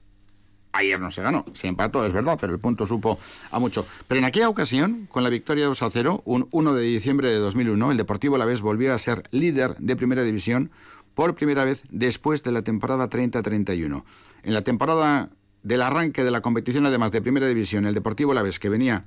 Ayer 0.77 0.99
no 0.99 1.09
se 1.09 1.23
ganó, 1.23 1.43
se 1.53 1.67
empató, 1.67 2.05
es 2.05 2.13
verdad, 2.13 2.37
pero 2.39 2.53
el 2.53 2.59
punto 2.59 2.85
supo 2.85 3.17
a 3.49 3.57
mucho. 3.57 3.87
Pero 4.07 4.19
en 4.19 4.25
aquella 4.25 4.47
ocasión, 4.47 5.07
con 5.09 5.23
la 5.23 5.29
victoria 5.31 5.65
2 5.65 5.81
a 5.81 5.89
0, 5.89 6.21
un 6.23 6.47
1 6.51 6.73
de 6.75 6.83
diciembre 6.83 7.29
de 7.29 7.37
2001, 7.37 7.91
el 7.91 7.97
Deportivo 7.97 8.37
vez 8.37 8.61
volvió 8.61 8.93
a 8.93 8.99
ser 8.99 9.23
líder 9.31 9.75
de 9.77 9.95
primera 9.95 10.21
división 10.21 10.69
por 11.15 11.33
primera 11.33 11.65
vez 11.65 11.81
después 11.89 12.43
de 12.43 12.51
la 12.51 12.61
temporada 12.61 13.09
30-31. 13.09 14.03
En 14.43 14.53
la 14.53 14.61
temporada 14.61 15.31
del 15.63 15.81
arranque 15.81 16.23
de 16.23 16.29
la 16.29 16.41
competición, 16.41 16.85
además 16.85 17.11
de 17.11 17.23
primera 17.23 17.47
división, 17.47 17.87
el 17.87 17.95
Deportivo 17.95 18.35
vez 18.35 18.59
que 18.59 18.69
venía 18.69 19.05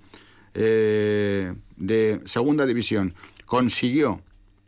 eh, 0.54 1.54
de 1.76 2.20
segunda 2.24 2.66
división, 2.66 3.14
consiguió 3.46 4.22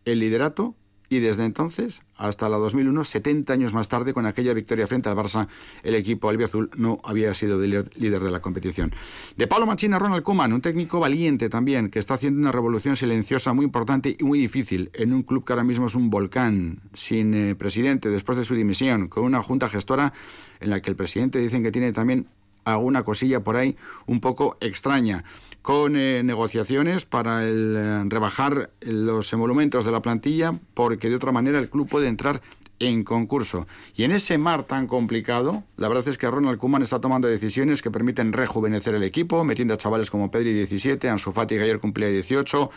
el 0.04 0.20
liderato 0.20 0.76
y 1.16 1.20
desde 1.20 1.44
entonces 1.44 2.02
hasta 2.16 2.48
la 2.48 2.56
2001, 2.56 3.04
70 3.04 3.52
años 3.52 3.74
más 3.74 3.88
tarde, 3.88 4.14
con 4.14 4.24
aquella 4.24 4.54
victoria 4.54 4.86
frente 4.86 5.08
al 5.08 5.16
Barça, 5.16 5.48
el 5.82 5.94
equipo 5.94 6.30
albiazul 6.30 6.70
no 6.76 6.98
había 7.04 7.34
sido 7.34 7.60
líder, 7.60 7.90
de 7.94 8.30
la 8.30 8.40
competición. 8.40 8.94
De 9.36 9.46
Pablo 9.46 9.66
Machina, 9.66 9.98
Ronald 9.98 10.22
Koeman, 10.22 10.52
un 10.52 10.60
técnico 10.62 11.00
valiente 11.00 11.50
también, 11.50 11.90
que 11.90 11.98
está 11.98 12.14
haciendo 12.14 12.40
una 12.40 12.52
revolución 12.52 12.96
silenciosa 12.96 13.52
muy 13.52 13.64
importante 13.64 14.16
y 14.18 14.24
muy 14.24 14.38
difícil 14.38 14.90
en 14.94 15.12
un 15.12 15.22
club 15.22 15.44
que 15.44 15.52
ahora 15.52 15.64
mismo 15.64 15.88
es 15.88 15.94
un 15.94 16.08
volcán, 16.08 16.80
sin 16.94 17.34
eh, 17.34 17.54
presidente 17.56 18.08
después 18.08 18.38
de 18.38 18.44
su 18.44 18.54
dimisión, 18.54 19.08
con 19.08 19.24
una 19.24 19.42
junta 19.42 19.68
gestora 19.68 20.14
en 20.60 20.70
la 20.70 20.80
que 20.80 20.90
el 20.90 20.96
presidente 20.96 21.40
dicen 21.40 21.62
que 21.62 21.72
tiene 21.72 21.92
también 21.92 22.26
alguna 22.64 23.02
cosilla 23.02 23.40
por 23.40 23.56
ahí 23.56 23.76
un 24.06 24.20
poco 24.20 24.56
extraña 24.60 25.24
con 25.62 25.96
eh, 25.96 26.22
negociaciones 26.24 27.06
para 27.06 27.44
eh, 27.44 28.04
rebajar 28.06 28.70
los 28.80 29.32
emolumentos 29.32 29.84
de 29.84 29.92
la 29.92 30.02
plantilla, 30.02 30.58
porque 30.74 31.08
de 31.08 31.16
otra 31.16 31.32
manera 31.32 31.58
el 31.58 31.70
club 31.70 31.88
puede 31.88 32.08
entrar 32.08 32.42
en 32.80 33.04
concurso. 33.04 33.68
Y 33.94 34.02
en 34.02 34.10
ese 34.10 34.38
mar 34.38 34.64
tan 34.64 34.88
complicado, 34.88 35.62
la 35.76 35.88
verdad 35.88 36.08
es 36.08 36.18
que 36.18 36.28
Ronald 36.28 36.58
Koeman 36.58 36.82
está 36.82 37.00
tomando 37.00 37.28
decisiones 37.28 37.80
que 37.80 37.92
permiten 37.92 38.32
rejuvenecer 38.32 38.96
el 38.96 39.04
equipo, 39.04 39.44
metiendo 39.44 39.74
a 39.74 39.78
chavales 39.78 40.10
como 40.10 40.32
Pedri 40.32 40.52
17, 40.52 41.08
Ansu 41.08 41.30
Fati 41.30 41.54
que 41.56 41.62
ayer 41.62 41.78
cumplía 41.78 42.08
18, 42.08 42.70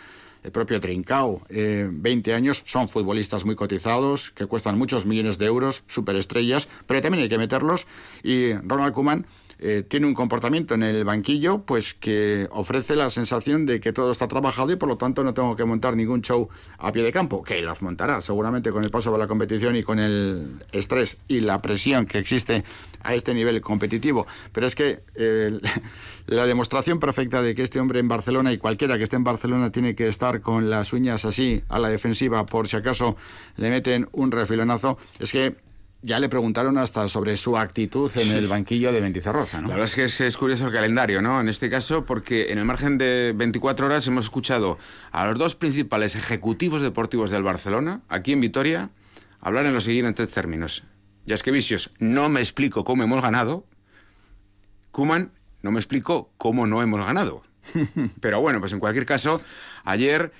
el 0.44 0.52
propio 0.52 0.80
Trincao, 0.80 1.42
20 1.50 2.30
eh, 2.30 2.34
años, 2.34 2.62
son 2.66 2.88
futbolistas 2.88 3.44
muy 3.44 3.56
cotizados, 3.56 4.30
que 4.30 4.46
cuestan 4.46 4.78
muchos 4.78 5.04
millones 5.04 5.38
de 5.38 5.46
euros, 5.46 5.82
superestrellas, 5.88 6.68
pero 6.86 7.02
también 7.02 7.24
hay 7.24 7.28
que 7.28 7.38
meterlos. 7.38 7.88
Y 8.22 8.52
Ronald 8.52 8.94
Koeman 8.94 9.26
eh, 9.58 9.84
tiene 9.88 10.06
un 10.06 10.14
comportamiento 10.14 10.74
en 10.74 10.82
el 10.82 11.04
banquillo 11.04 11.62
pues 11.62 11.94
que 11.94 12.46
ofrece 12.50 12.94
la 12.94 13.08
sensación 13.08 13.64
de 13.64 13.80
que 13.80 13.92
todo 13.92 14.12
está 14.12 14.28
trabajado 14.28 14.70
y 14.72 14.76
por 14.76 14.88
lo 14.88 14.98
tanto 14.98 15.24
no 15.24 15.32
tengo 15.32 15.56
que 15.56 15.64
montar 15.64 15.96
ningún 15.96 16.20
show 16.20 16.48
a 16.78 16.92
pie 16.92 17.02
de 17.02 17.12
campo, 17.12 17.42
que 17.42 17.62
los 17.62 17.80
montará 17.80 18.20
seguramente 18.20 18.70
con 18.70 18.84
el 18.84 18.90
paso 18.90 19.10
de 19.12 19.18
la 19.18 19.26
competición 19.26 19.74
y 19.76 19.82
con 19.82 19.98
el 19.98 20.56
estrés 20.72 21.18
y 21.26 21.40
la 21.40 21.62
presión 21.62 22.06
que 22.06 22.18
existe 22.18 22.64
a 23.02 23.14
este 23.14 23.32
nivel 23.32 23.60
competitivo. 23.60 24.26
Pero 24.52 24.66
es 24.66 24.74
que 24.74 25.00
eh, 25.14 25.58
la 26.26 26.46
demostración 26.46 27.00
perfecta 27.00 27.40
de 27.40 27.54
que 27.54 27.62
este 27.62 27.80
hombre 27.80 28.00
en 28.00 28.08
Barcelona 28.08 28.52
y 28.52 28.58
cualquiera 28.58 28.98
que 28.98 29.04
esté 29.04 29.16
en 29.16 29.24
Barcelona 29.24 29.72
tiene 29.72 29.94
que 29.94 30.08
estar 30.08 30.42
con 30.42 30.68
las 30.68 30.92
uñas 30.92 31.24
así 31.24 31.62
a 31.68 31.78
la 31.78 31.88
defensiva 31.88 32.44
por 32.44 32.68
si 32.68 32.76
acaso 32.76 33.16
le 33.56 33.70
meten 33.70 34.08
un 34.12 34.30
refilonazo, 34.30 34.98
es 35.18 35.32
que 35.32 35.65
ya 36.06 36.20
le 36.20 36.28
preguntaron 36.28 36.78
hasta 36.78 37.08
sobre 37.08 37.36
su 37.36 37.58
actitud 37.58 38.10
en 38.16 38.30
el 38.30 38.46
banquillo 38.46 38.92
de 38.92 39.00
Mentizarroza, 39.00 39.60
¿no? 39.60 39.66
La 39.66 39.74
verdad 39.74 39.86
es 39.86 40.16
que 40.16 40.26
es, 40.26 40.36
curioso 40.36 40.68
el 40.68 40.72
calendario, 40.72 41.20
¿no? 41.20 41.40
En 41.40 41.48
este 41.48 41.68
caso, 41.68 42.06
porque 42.06 42.52
en 42.52 42.58
el 42.58 42.64
margen 42.64 42.96
de 42.96 43.32
24 43.34 43.86
horas 43.86 44.06
hemos 44.06 44.26
escuchado 44.26 44.78
a 45.10 45.26
los 45.26 45.36
dos 45.36 45.56
principales 45.56 46.14
ejecutivos 46.14 46.80
deportivos 46.80 47.30
del 47.30 47.42
Barcelona, 47.42 48.02
aquí 48.08 48.32
en 48.32 48.40
Vitoria, 48.40 48.90
hablar 49.40 49.66
en 49.66 49.74
los 49.74 49.82
siguientes 49.82 50.28
términos. 50.28 50.84
Ya 51.26 51.34
es 51.34 51.42
que 51.42 51.50
Vicios, 51.50 51.90
no 51.98 52.28
me 52.28 52.38
explico 52.38 52.84
cómo 52.84 53.02
hemos 53.02 53.20
ganado. 53.20 53.66
Kuman, 54.92 55.32
no 55.62 55.72
me 55.72 55.80
explico 55.80 56.30
cómo 56.38 56.68
no 56.68 56.82
hemos 56.82 57.04
ganado. 57.04 57.42
Pero 58.20 58.40
bueno, 58.40 58.60
pues 58.60 58.72
en 58.72 58.78
cualquier 58.78 59.06
caso, 59.06 59.42
ayer 59.84 60.32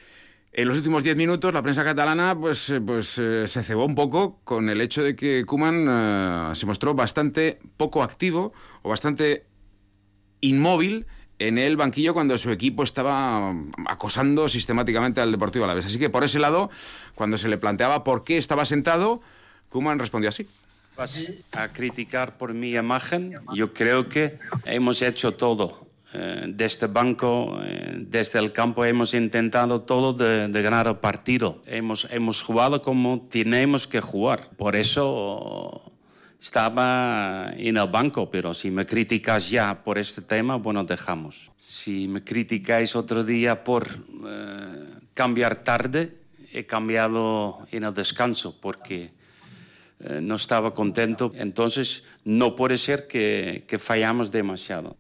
en 0.57 0.69
los 0.69 0.79
últimos 0.79 1.05
diez 1.05 1.17
minutos 1.17 1.53
la 1.53 1.63
prensa 1.63 1.85
catalana 1.85 2.35
pues, 2.35 2.71
eh, 2.71 2.81
pues 2.81 3.19
eh, 3.19 3.47
se 3.47 3.63
cebó 3.63 3.85
un 3.85 3.95
poco 3.95 4.41
con 4.43 4.71
el 4.71 4.81
hecho 4.81 5.03
de 5.03 5.15
que 5.15 5.45
Kuman 5.45 5.87
eh, 5.89 6.55
se 6.55 6.65
mostró 6.65 6.95
bastante 6.95 7.59
poco 7.77 8.03
activo 8.03 8.55
o 8.83 8.89
bastante 8.89 9.45
inmóvil 10.41 11.07
en 11.39 11.59
el 11.59 11.77
banquillo 11.77 12.15
cuando 12.15 12.39
su 12.39 12.51
equipo 12.51 12.83
estaba 12.83 13.55
acosando 13.87 14.49
sistemáticamente 14.49 15.21
al 15.21 15.31
Deportivo 15.31 15.67
Alavés. 15.67 15.85
Así 15.85 15.99
que 15.99 16.09
por 16.09 16.25
ese 16.25 16.39
lado, 16.39 16.71
cuando 17.15 17.37
se 17.37 17.49
le 17.49 17.59
planteaba 17.59 18.05
por 18.05 18.25
qué 18.25 18.39
estaba 18.39 18.65
sentado, 18.65 19.21
Kuman 19.69 19.99
respondió 19.99 20.31
así. 20.31 20.49
Vas 20.97 21.31
a 21.53 21.69
criticar 21.69 22.39
por 22.39 22.55
mi 22.55 22.75
imagen. 22.75 23.35
Yo 23.55 23.75
creo 23.75 24.07
que 24.07 24.39
hemos 24.65 25.03
hecho 25.03 25.35
todo. 25.35 25.86
Eh, 26.19 26.45
desde 26.49 26.65
este 26.65 26.87
banco, 26.87 27.61
eh, 27.63 27.95
desde 27.99 28.39
el 28.39 28.51
campo, 28.51 28.87
hemos 28.87 29.13
intentado 29.13 29.83
todo 29.83 30.15
de, 30.15 30.63
ganar 30.63 30.87
el 30.87 30.97
partido. 30.97 31.63
Hemos, 31.67 32.07
hemos 32.11 32.43
jugado 32.43 32.81
como 32.81 33.27
tenemos 33.29 33.87
que 33.87 34.01
jugar. 34.01 34.49
Por 34.57 34.77
eso 34.77 35.93
estaba 36.41 37.53
en 37.55 37.77
el 37.77 37.89
banco, 37.89 38.31
pero 38.31 38.55
si 38.55 38.71
me 38.71 38.87
criticas 38.87 39.51
ya 39.51 39.83
por 39.85 39.99
este 39.99 40.23
tema, 40.23 40.57
bueno, 40.57 40.85
dejamos. 40.85 41.51
Si 41.59 42.09
me 42.09 42.25
criticáis 42.25 42.97
otro 42.97 43.23
día 43.23 43.63
por 43.63 43.87
eh, 44.27 44.85
cambiar 45.13 45.65
tarde, 45.65 46.17
he 46.51 46.65
cambiado 46.65 47.67
en 47.71 47.85
el 47.85 47.93
descanso 47.93 48.59
porque 48.59 49.11
eh, 50.01 50.21
no 50.23 50.37
estaba 50.37 50.73
contento. 50.73 51.33
Entonces, 51.35 52.05
no 52.25 52.55
puede 52.55 52.79
ser 52.79 53.07
que, 53.07 53.65
que, 53.67 53.79
fallamos 53.79 54.31
demasiado. 54.31 54.97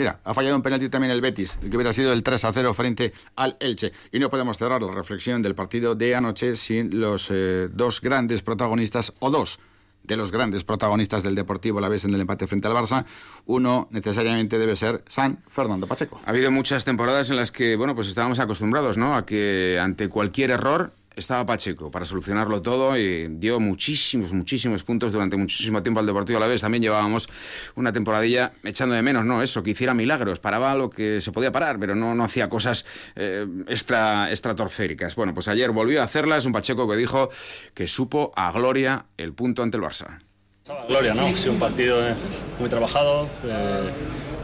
Mira, 0.00 0.18
ha 0.24 0.32
fallado 0.32 0.56
un 0.56 0.62
penalti 0.62 0.88
también 0.88 1.10
el 1.10 1.20
Betis, 1.20 1.58
que 1.60 1.76
hubiera 1.76 1.92
sido 1.92 2.14
el 2.14 2.22
3 2.22 2.42
a 2.46 2.52
0 2.54 2.72
frente 2.72 3.12
al 3.36 3.58
Elche. 3.60 3.92
Y 4.10 4.18
no 4.18 4.30
podemos 4.30 4.56
cerrar 4.56 4.80
la 4.80 4.92
reflexión 4.92 5.42
del 5.42 5.54
partido 5.54 5.94
de 5.94 6.14
anoche 6.14 6.56
sin 6.56 6.98
los 6.98 7.28
eh, 7.30 7.68
dos 7.70 8.00
grandes 8.00 8.40
protagonistas, 8.40 9.12
o 9.18 9.30
dos 9.30 9.58
de 10.02 10.16
los 10.16 10.32
grandes 10.32 10.64
protagonistas 10.64 11.22
del 11.22 11.34
Deportivo 11.34 11.82
la 11.82 11.90
vez 11.90 12.06
en 12.06 12.14
el 12.14 12.22
empate 12.22 12.46
frente 12.46 12.66
al 12.66 12.72
Barça, 12.72 13.04
uno 13.44 13.88
necesariamente 13.90 14.58
debe 14.58 14.74
ser 14.74 15.04
San 15.06 15.44
Fernando 15.48 15.86
Pacheco. 15.86 16.18
Ha 16.24 16.30
habido 16.30 16.50
muchas 16.50 16.86
temporadas 16.86 17.28
en 17.28 17.36
las 17.36 17.52
que, 17.52 17.76
bueno, 17.76 17.94
pues 17.94 18.08
estábamos 18.08 18.38
acostumbrados, 18.38 18.96
¿no? 18.96 19.14
A 19.14 19.26
que 19.26 19.78
ante 19.78 20.08
cualquier 20.08 20.52
error 20.52 20.94
estaba 21.16 21.44
Pacheco 21.46 21.90
para 21.90 22.04
solucionarlo 22.04 22.62
todo 22.62 22.96
y 22.96 23.28
dio 23.28 23.60
muchísimos, 23.60 24.32
muchísimos 24.32 24.82
puntos 24.82 25.12
durante 25.12 25.36
muchísimo 25.36 25.82
tiempo 25.82 26.00
al 26.00 26.06
Deportivo 26.06 26.38
a 26.38 26.40
la 26.40 26.46
vez. 26.46 26.60
También 26.60 26.82
llevábamos 26.82 27.28
una 27.74 27.92
temporadilla 27.92 28.52
echando 28.64 28.94
de 28.94 29.02
menos, 29.02 29.24
¿no? 29.24 29.42
Eso, 29.42 29.62
que 29.62 29.70
hiciera 29.70 29.94
milagros, 29.94 30.38
paraba 30.38 30.74
lo 30.74 30.90
que 30.90 31.20
se 31.20 31.32
podía 31.32 31.52
parar, 31.52 31.78
pero 31.78 31.94
no, 31.94 32.14
no 32.14 32.24
hacía 32.24 32.48
cosas 32.48 32.84
eh, 33.16 33.46
extra, 33.68 34.30
estratosféricas. 34.30 35.14
Bueno, 35.16 35.34
pues 35.34 35.48
ayer 35.48 35.70
volvió 35.70 36.00
a 36.00 36.04
hacerlas, 36.04 36.46
un 36.46 36.52
Pacheco 36.52 36.88
que 36.88 36.96
dijo 36.96 37.30
que 37.74 37.86
supo 37.86 38.32
a 38.36 38.50
gloria 38.52 39.06
el 39.16 39.32
punto 39.32 39.62
ante 39.62 39.76
el 39.76 39.82
Barça. 39.82 40.18
Gloria, 40.88 41.14
¿no? 41.14 41.34
Sido 41.34 41.54
un 41.54 41.58
partido 41.58 42.06
eh, 42.06 42.14
muy 42.58 42.68
trabajado, 42.68 43.28
eh, 43.44 43.90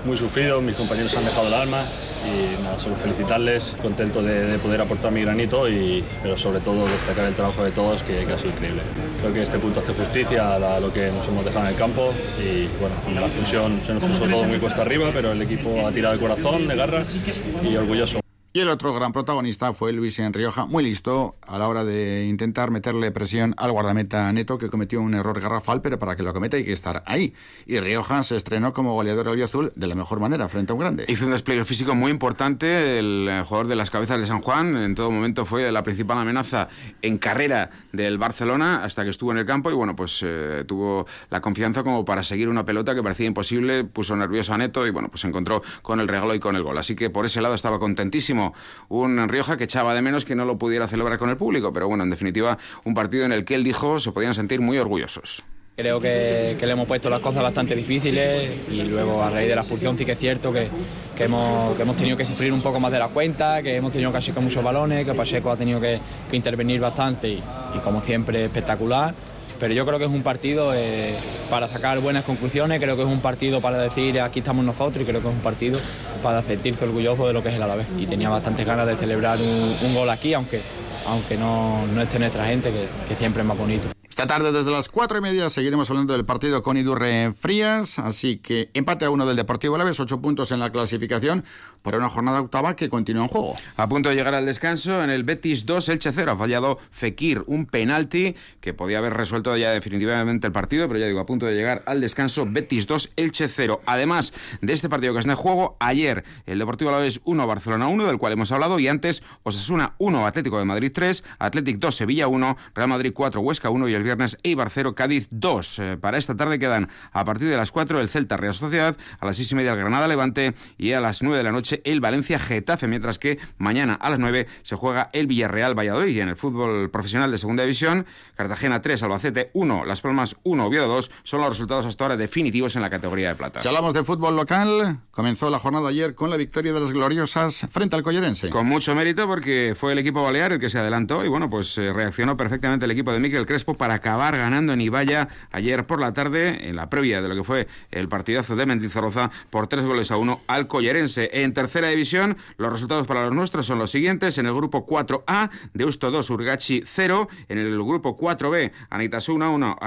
muy 0.06 0.16
sufrido, 0.16 0.60
mis 0.60 0.76
compañeros 0.76 1.14
han 1.16 1.24
dejado 1.24 1.48
el 1.48 1.54
alma 1.54 1.82
y 2.24 2.62
nada, 2.62 2.78
solo 2.78 2.96
felicitarles, 2.96 3.74
contento 3.82 4.22
de, 4.22 4.58
poder 4.58 4.80
aportar 4.80 5.12
mi 5.12 5.22
granito, 5.22 5.68
y, 5.68 6.02
pero 6.22 6.36
sobre 6.36 6.60
todo 6.60 6.86
destacar 6.88 7.26
el 7.26 7.34
trabajo 7.34 7.62
de 7.64 7.70
todos 7.72 8.02
que, 8.02 8.20
ha 8.20 8.38
sido 8.38 8.50
increíble. 8.50 8.82
Creo 9.20 9.34
que 9.34 9.42
este 9.42 9.58
punto 9.58 9.80
hace 9.80 9.92
justicia 9.92 10.54
a, 10.54 10.80
lo 10.80 10.92
que 10.92 11.10
nos 11.10 11.26
hemos 11.28 11.44
dejado 11.44 11.66
en 11.66 11.72
el 11.72 11.78
campo 11.78 12.12
y 12.38 12.68
bueno, 12.80 13.20
la 13.20 13.26
expulsión 13.26 13.80
se 13.84 13.94
nos 13.94 14.02
puso 14.04 14.26
todo 14.26 14.44
muy 14.44 14.58
cuesta 14.58 14.82
arriba, 14.82 15.10
pero 15.12 15.32
el 15.32 15.42
equipo 15.42 15.86
ha 15.86 15.92
tirado 15.92 16.14
el 16.14 16.20
corazón, 16.20 16.68
de 16.68 16.76
garras 16.76 17.16
y 17.62 17.76
orgulloso. 17.76 18.25
Y 18.56 18.60
el 18.60 18.70
otro 18.70 18.94
gran 18.94 19.12
protagonista 19.12 19.74
fue 19.74 19.92
Luis 19.92 20.16
Rioja, 20.16 20.64
muy 20.64 20.82
listo 20.82 21.36
a 21.46 21.58
la 21.58 21.68
hora 21.68 21.84
de 21.84 22.24
intentar 22.24 22.70
meterle 22.70 23.10
presión 23.10 23.54
al 23.58 23.70
guardameta 23.70 24.32
Neto, 24.32 24.56
que 24.56 24.70
cometió 24.70 25.02
un 25.02 25.12
error 25.12 25.38
garrafal, 25.42 25.82
pero 25.82 25.98
para 25.98 26.16
que 26.16 26.22
lo 26.22 26.32
cometa 26.32 26.56
hay 26.56 26.64
que 26.64 26.72
estar 26.72 27.02
ahí. 27.04 27.34
Y 27.66 27.78
Rioja 27.80 28.22
se 28.22 28.34
estrenó 28.34 28.72
como 28.72 28.94
goleador 28.94 29.28
azul 29.42 29.74
de 29.76 29.86
la 29.86 29.94
mejor 29.94 30.20
manera, 30.20 30.48
frente 30.48 30.72
a 30.72 30.74
un 30.74 30.80
grande. 30.80 31.04
Hizo 31.06 31.26
un 31.26 31.32
despliegue 31.32 31.66
físico 31.66 31.94
muy 31.94 32.10
importante, 32.10 32.98
el 32.98 33.42
jugador 33.44 33.66
de 33.66 33.76
las 33.76 33.90
cabezas 33.90 34.20
de 34.20 34.24
San 34.24 34.40
Juan, 34.40 34.74
en 34.74 34.94
todo 34.94 35.10
momento 35.10 35.44
fue 35.44 35.70
la 35.70 35.82
principal 35.82 36.16
amenaza 36.16 36.68
en 37.02 37.18
carrera 37.18 37.68
del 37.92 38.16
Barcelona 38.16 38.84
hasta 38.84 39.04
que 39.04 39.10
estuvo 39.10 39.32
en 39.32 39.36
el 39.36 39.44
campo 39.44 39.70
y 39.70 39.74
bueno, 39.74 39.94
pues 39.94 40.22
eh, 40.24 40.64
tuvo 40.66 41.06
la 41.28 41.42
confianza 41.42 41.82
como 41.82 42.06
para 42.06 42.22
seguir 42.22 42.48
una 42.48 42.64
pelota 42.64 42.94
que 42.94 43.02
parecía 43.02 43.26
imposible, 43.26 43.84
puso 43.84 44.16
nervioso 44.16 44.54
a 44.54 44.56
Neto 44.56 44.86
y 44.86 44.90
bueno, 44.90 45.10
pues 45.10 45.20
se 45.20 45.28
encontró 45.28 45.62
con 45.82 46.00
el 46.00 46.08
regalo 46.08 46.34
y 46.34 46.40
con 46.40 46.56
el 46.56 46.62
gol. 46.62 46.78
Así 46.78 46.96
que 46.96 47.10
por 47.10 47.26
ese 47.26 47.42
lado 47.42 47.54
estaba 47.54 47.78
contentísimo 47.78 48.45
un 48.88 49.28
Rioja 49.28 49.56
que 49.56 49.64
echaba 49.64 49.94
de 49.94 50.02
menos 50.02 50.24
que 50.24 50.34
no 50.34 50.44
lo 50.44 50.58
pudiera 50.58 50.88
celebrar 50.88 51.18
con 51.18 51.30
el 51.30 51.36
público, 51.36 51.72
pero 51.72 51.88
bueno, 51.88 52.04
en 52.04 52.10
definitiva, 52.10 52.58
un 52.84 52.94
partido 52.94 53.24
en 53.24 53.32
el 53.32 53.44
que 53.44 53.54
él 53.54 53.64
dijo 53.64 54.00
se 54.00 54.12
podían 54.12 54.34
sentir 54.34 54.60
muy 54.60 54.78
orgullosos. 54.78 55.44
Creo 55.76 56.00
que, 56.00 56.56
le 56.58 56.72
hemos 56.72 56.88
puesto 56.88 57.10
las 57.10 57.20
cosas 57.20 57.42
bastante 57.42 57.76
difíciles 57.76 58.66
y 58.70 58.80
luego 58.84 59.22
a 59.22 59.28
raíz 59.28 59.46
de 59.46 59.54
la 59.54 59.60
expulsión 59.60 59.98
sí 59.98 60.06
que 60.06 60.12
es 60.12 60.18
cierto 60.18 60.50
que, 60.50 60.70
hemos, 61.18 61.76
tenido 61.98 62.16
que 62.16 62.24
sufrir 62.24 62.50
un 62.50 62.62
poco 62.62 62.80
más 62.80 62.90
de 62.90 62.98
la 62.98 63.08
cuenta, 63.08 63.62
que 63.62 63.76
hemos 63.76 63.92
tenido 63.92 64.10
casi 64.10 64.32
con 64.32 64.44
muchos 64.44 64.64
balones, 64.64 65.06
que 65.06 65.12
Pacheco 65.12 65.50
ha 65.50 65.56
tenido 65.56 65.78
que, 65.78 66.00
intervenir 66.32 66.80
bastante 66.80 67.28
y, 67.28 67.42
como 67.84 68.00
siempre 68.00 68.46
espectacular 68.46 69.14
pero 69.58 69.74
yo 69.74 69.86
creo 69.86 69.98
que 69.98 70.04
es 70.04 70.10
un 70.10 70.22
partido 70.22 70.72
eh, 70.74 71.14
para 71.50 71.68
sacar 71.68 72.00
buenas 72.00 72.24
conclusiones, 72.24 72.80
creo 72.80 72.96
que 72.96 73.02
es 73.02 73.08
un 73.08 73.20
partido 73.20 73.60
para 73.60 73.78
decir 73.78 74.20
aquí 74.20 74.40
estamos 74.40 74.64
nosotros 74.64 75.02
y 75.02 75.06
creo 75.06 75.20
que 75.20 75.28
es 75.28 75.34
un 75.34 75.40
partido 75.40 75.78
para 76.22 76.42
sentirse 76.42 76.84
orgulloso 76.84 77.26
de 77.26 77.32
lo 77.32 77.42
que 77.42 77.50
es 77.50 77.54
el 77.54 77.62
Alavés. 77.62 77.86
Y 77.98 78.06
tenía 78.06 78.28
bastantes 78.28 78.66
ganas 78.66 78.86
de 78.86 78.96
celebrar 78.96 79.38
un, 79.38 79.94
gol 79.94 80.10
aquí, 80.10 80.34
aunque, 80.34 80.62
aunque 81.06 81.36
no, 81.36 81.86
no 81.86 82.02
esté 82.02 82.18
nuestra 82.18 82.44
gente, 82.46 82.70
que, 82.70 82.86
que 83.08 83.16
siempre 83.16 83.42
es 83.42 83.48
más 83.48 83.58
bonito. 83.58 83.88
Esta 84.16 84.28
tarde 84.28 84.50
desde 84.50 84.70
las 84.70 84.88
cuatro 84.88 85.18
y 85.18 85.20
media 85.20 85.50
seguiremos 85.50 85.90
hablando 85.90 86.14
del 86.14 86.24
partido 86.24 86.62
con 86.62 86.78
Idurre 86.78 87.34
Frías, 87.38 87.98
así 87.98 88.38
que 88.38 88.70
empate 88.72 89.04
a 89.04 89.10
uno 89.10 89.26
del 89.26 89.36
Deportivo 89.36 89.74
Alavés, 89.74 90.00
ocho 90.00 90.22
puntos 90.22 90.52
en 90.52 90.60
la 90.60 90.72
clasificación 90.72 91.44
por 91.82 91.94
una 91.94 92.08
jornada 92.08 92.40
octava 92.40 92.76
que 92.76 92.88
continúa 92.88 93.24
en 93.24 93.28
juego. 93.28 93.54
A 93.76 93.88
punto 93.90 94.08
de 94.08 94.14
llegar 94.14 94.34
al 94.34 94.46
descanso, 94.46 95.04
en 95.04 95.10
el 95.10 95.22
Betis 95.22 95.66
2, 95.66 95.90
Elche 95.90 96.12
0, 96.12 96.32
ha 96.32 96.36
fallado 96.36 96.78
Fekir, 96.90 97.44
un 97.46 97.66
penalti 97.66 98.34
que 98.62 98.72
podía 98.72 98.98
haber 98.98 99.12
resuelto 99.12 99.54
ya 99.56 99.70
definitivamente 99.70 100.46
el 100.46 100.52
partido, 100.52 100.88
pero 100.88 100.98
ya 100.98 101.06
digo, 101.06 101.20
a 101.20 101.26
punto 101.26 101.44
de 101.44 101.54
llegar 101.54 101.84
al 101.84 102.00
descanso, 102.00 102.46
Betis 102.48 102.86
2, 102.86 103.12
Elche 103.16 103.48
0. 103.48 103.82
Además 103.84 104.32
de 104.62 104.72
este 104.72 104.88
partido 104.88 105.12
que 105.12 105.20
está 105.20 105.32
en 105.32 105.36
juego, 105.36 105.76
ayer 105.78 106.24
el 106.46 106.58
Deportivo 106.58 106.88
Alavés 106.88 107.20
1, 107.24 107.46
Barcelona 107.46 107.86
1, 107.86 108.06
del 108.06 108.16
cual 108.16 108.32
hemos 108.32 108.50
hablado, 108.50 108.80
y 108.80 108.88
antes 108.88 109.22
Osasuna 109.42 109.92
1, 109.98 110.26
Atlético 110.26 110.58
de 110.58 110.64
Madrid 110.64 110.90
3, 110.92 111.22
Atlético 111.38 111.80
2, 111.82 111.94
Sevilla 111.94 112.28
1, 112.28 112.56
Real 112.74 112.88
Madrid 112.88 113.12
4, 113.14 113.42
Huesca 113.42 113.68
1 113.68 113.88
y 113.90 113.94
el 113.94 114.05
viernes 114.06 114.38
Eibar 114.42 114.70
0, 114.70 114.94
Cádiz 114.94 115.28
2. 115.30 115.78
Eh, 115.78 115.96
para 116.00 116.18
esta 116.18 116.34
tarde 116.34 116.58
quedan 116.58 116.88
a 117.12 117.24
partir 117.24 117.48
de 117.48 117.56
las 117.56 117.72
4 117.72 118.00
el 118.00 118.08
Celta 118.08 118.36
Real 118.36 118.54
Sociedad, 118.54 118.96
a 119.20 119.26
las 119.26 119.36
6 119.36 119.52
y 119.52 119.54
media 119.56 119.72
el 119.72 119.78
Granada 119.78 120.08
Levante 120.08 120.54
y 120.78 120.92
a 120.92 121.00
las 121.00 121.22
9 121.22 121.36
de 121.36 121.44
la 121.44 121.52
noche 121.52 121.82
el 121.84 122.00
Valencia 122.00 122.38
Getafe, 122.38 122.86
mientras 122.86 123.18
que 123.18 123.38
mañana 123.58 123.94
a 123.94 124.10
las 124.10 124.18
9 124.18 124.46
se 124.62 124.76
juega 124.76 125.10
el 125.12 125.26
Villarreal 125.26 125.78
Valladolid 125.78 126.14
y 126.14 126.20
en 126.20 126.28
el 126.28 126.36
fútbol 126.36 126.90
profesional 126.90 127.30
de 127.30 127.38
segunda 127.38 127.62
división, 127.62 128.06
Cartagena 128.34 128.80
3, 128.80 129.02
Albacete 129.02 129.50
1, 129.52 129.84
Las 129.84 130.00
Palmas 130.00 130.36
1, 130.42 130.66
Oviedo 130.66 130.88
2 130.88 131.10
son 131.22 131.40
los 131.40 131.50
resultados 131.50 131.86
hasta 131.86 132.04
ahora 132.04 132.16
definitivos 132.16 132.76
en 132.76 132.82
la 132.82 132.90
categoría 132.90 133.28
de 133.28 133.34
plata. 133.34 133.60
Si 133.62 133.68
hablamos 133.68 133.94
de 133.94 134.04
fútbol 134.04 134.36
local, 134.36 135.00
comenzó 135.10 135.50
la 135.50 135.58
jornada 135.58 135.88
ayer 135.88 136.14
con 136.14 136.30
la 136.30 136.36
victoria 136.36 136.72
de 136.72 136.80
las 136.80 136.92
gloriosas 136.92 137.66
frente 137.70 137.96
al 137.96 138.02
Collerense. 138.02 138.50
Con 138.50 138.66
mucho 138.66 138.94
mérito 138.94 139.26
porque 139.26 139.74
fue 139.78 139.92
el 139.92 139.98
equipo 139.98 140.22
balear 140.22 140.52
el 140.52 140.60
que 140.60 140.68
se 140.68 140.78
adelantó 140.78 141.24
y 141.24 141.28
bueno, 141.28 141.50
pues 141.50 141.76
eh, 141.78 141.92
reaccionó 141.92 142.36
perfectamente 142.36 142.84
el 142.84 142.90
equipo 142.90 143.12
de 143.12 143.20
Miquel 143.20 143.46
Crespo 143.46 143.74
para 143.74 143.95
acabar 143.96 144.36
ganando 144.36 144.72
en 144.72 144.80
Ibaya 144.80 145.28
ayer 145.52 145.86
por 145.86 146.00
la 146.00 146.12
tarde, 146.12 146.68
en 146.68 146.76
la 146.76 146.88
previa 146.88 147.20
de 147.20 147.28
lo 147.28 147.34
que 147.34 147.44
fue 147.44 147.68
el 147.90 148.08
partidazo 148.08 148.56
de 148.56 148.66
Mendizorroza, 148.66 149.30
por 149.50 149.66
tres 149.66 149.84
goles 149.84 150.10
a 150.10 150.16
uno 150.16 150.40
al 150.46 150.68
Collerense. 150.68 151.30
En 151.32 151.52
tercera 151.52 151.88
división, 151.88 152.36
los 152.56 152.72
resultados 152.72 153.06
para 153.06 153.24
los 153.24 153.34
nuestros 153.34 153.66
son 153.66 153.78
los 153.78 153.90
siguientes. 153.90 154.38
En 154.38 154.46
el 154.46 154.54
grupo 154.54 154.86
4A, 154.86 155.50
Deusto 155.74 156.10
2, 156.10 156.30
Urgachi 156.30 156.82
0. 156.84 157.28
En 157.48 157.58
el 157.58 157.76
grupo 157.82 158.16
4B, 158.16 158.72
Anitasu 158.90 159.34
1 159.34 159.54
1, 159.54 159.78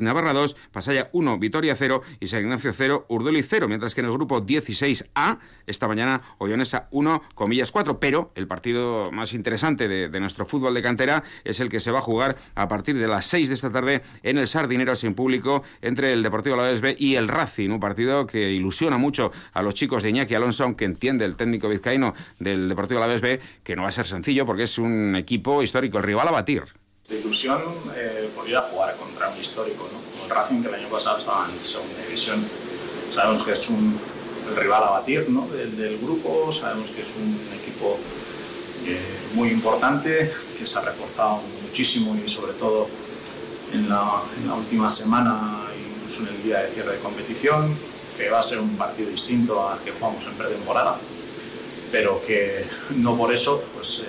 Navarra 0.00 0.32
2, 0.32 0.56
Pasaya 0.72 1.10
1, 1.12 1.38
Vitoria 1.38 1.74
0 1.76 2.02
y 2.20 2.26
San 2.26 2.40
Ignacio 2.40 2.72
0, 2.72 3.06
Urdoli 3.08 3.42
0. 3.42 3.68
Mientras 3.68 3.94
que 3.94 4.00
en 4.00 4.06
el 4.06 4.12
grupo 4.12 4.44
16A, 4.44 5.38
esta 5.66 5.88
mañana, 5.88 6.22
Ollonesa 6.38 6.88
1, 6.90 7.22
comillas 7.34 7.72
4. 7.72 8.00
Pero 8.00 8.32
el 8.34 8.46
partido 8.46 9.10
más 9.12 9.34
interesante 9.34 9.88
de, 9.88 10.08
de 10.08 10.20
nuestro 10.20 10.46
fútbol 10.46 10.74
de 10.74 10.82
cantera 10.82 11.22
es 11.44 11.60
el 11.60 11.68
que 11.68 11.80
se 11.80 11.90
va 11.90 11.98
a 11.98 12.02
jugar 12.02 12.36
a 12.54 12.68
partir 12.68 12.96
de 12.96 13.08
las 13.08 13.26
6 13.26 13.48
de 13.48 13.56
esta 13.58 13.70
tarde 13.70 14.02
en 14.22 14.38
el 14.38 14.46
Sardinero 14.46 14.94
sin 14.94 15.14
público 15.14 15.62
entre 15.82 16.12
el 16.12 16.22
Deportivo 16.22 16.54
Alavés 16.54 16.80
B 16.80 16.96
y 16.98 17.16
el 17.16 17.28
Racing, 17.28 17.70
un 17.70 17.80
partido 17.80 18.26
que 18.26 18.50
ilusiona 18.50 18.98
mucho 18.98 19.32
a 19.52 19.62
los 19.62 19.74
chicos 19.74 20.02
de 20.02 20.10
Iñaki 20.10 20.34
Alonso, 20.34 20.76
que 20.76 20.84
entiende 20.84 21.24
el 21.24 21.36
técnico 21.36 21.68
vizcaíno 21.68 22.14
del 22.38 22.68
Deportivo 22.68 23.02
Alavés 23.02 23.20
B, 23.20 23.40
que 23.62 23.76
no 23.76 23.82
va 23.82 23.88
a 23.88 23.92
ser 23.92 24.06
sencillo 24.06 24.46
porque 24.46 24.62
es 24.62 24.78
un 24.78 25.16
equipo 25.16 25.62
histórico, 25.62 25.98
el 25.98 26.04
rival 26.04 26.28
a 26.28 26.30
batir. 26.30 26.62
De 27.08 27.18
ilusión 27.18 27.60
eh, 27.96 28.28
por 28.34 28.48
ir 28.48 28.56
a 28.56 28.62
jugar 28.62 28.94
contra 28.96 29.28
un 29.28 29.38
histórico, 29.38 29.88
¿no? 29.92 30.24
el 30.24 30.30
Racing 30.30 30.62
que 30.62 30.68
el 30.68 30.74
año 30.74 30.88
pasado 30.88 31.18
estaba 31.18 31.48
en 31.50 31.58
segunda 31.58 32.02
división. 32.06 32.44
Sabemos 33.14 33.42
que 33.42 33.52
es 33.52 33.68
un, 33.68 33.98
el 34.50 34.56
rival 34.56 34.82
a 34.84 34.90
batir 34.90 35.28
¿no? 35.28 35.46
del, 35.48 35.98
grupo, 35.98 36.52
sabemos 36.52 36.90
que 36.90 37.00
es 37.00 37.14
un 37.16 37.58
equipo 37.60 37.98
eh, 38.86 39.00
muy 39.34 39.48
importante, 39.48 40.30
que 40.58 40.66
se 40.66 40.78
ha 40.78 40.82
reforzado 40.82 41.40
muchísimo 41.62 42.16
y 42.24 42.28
sobre 42.28 42.52
todo 42.54 42.88
en 43.72 43.88
la, 43.88 44.22
última 44.56 44.90
semana, 44.90 45.64
incluso 46.00 46.22
en 46.22 46.36
el 46.36 46.42
día 46.42 46.58
de 46.60 46.68
cierre 46.70 46.92
de 46.92 46.98
competición, 46.98 47.74
que 48.16 48.30
va 48.30 48.40
a 48.40 48.42
ser 48.42 48.58
un 48.58 48.76
partido 48.76 49.10
distinto 49.10 49.68
al 49.68 49.78
que 49.80 49.92
jugamos 49.92 50.24
en 50.26 50.34
pretemporada, 50.34 50.96
pero 51.92 52.20
que 52.26 52.64
no 52.96 53.16
por 53.16 53.32
eso, 53.32 53.62
pues 53.74 54.00
eh, 54.00 54.04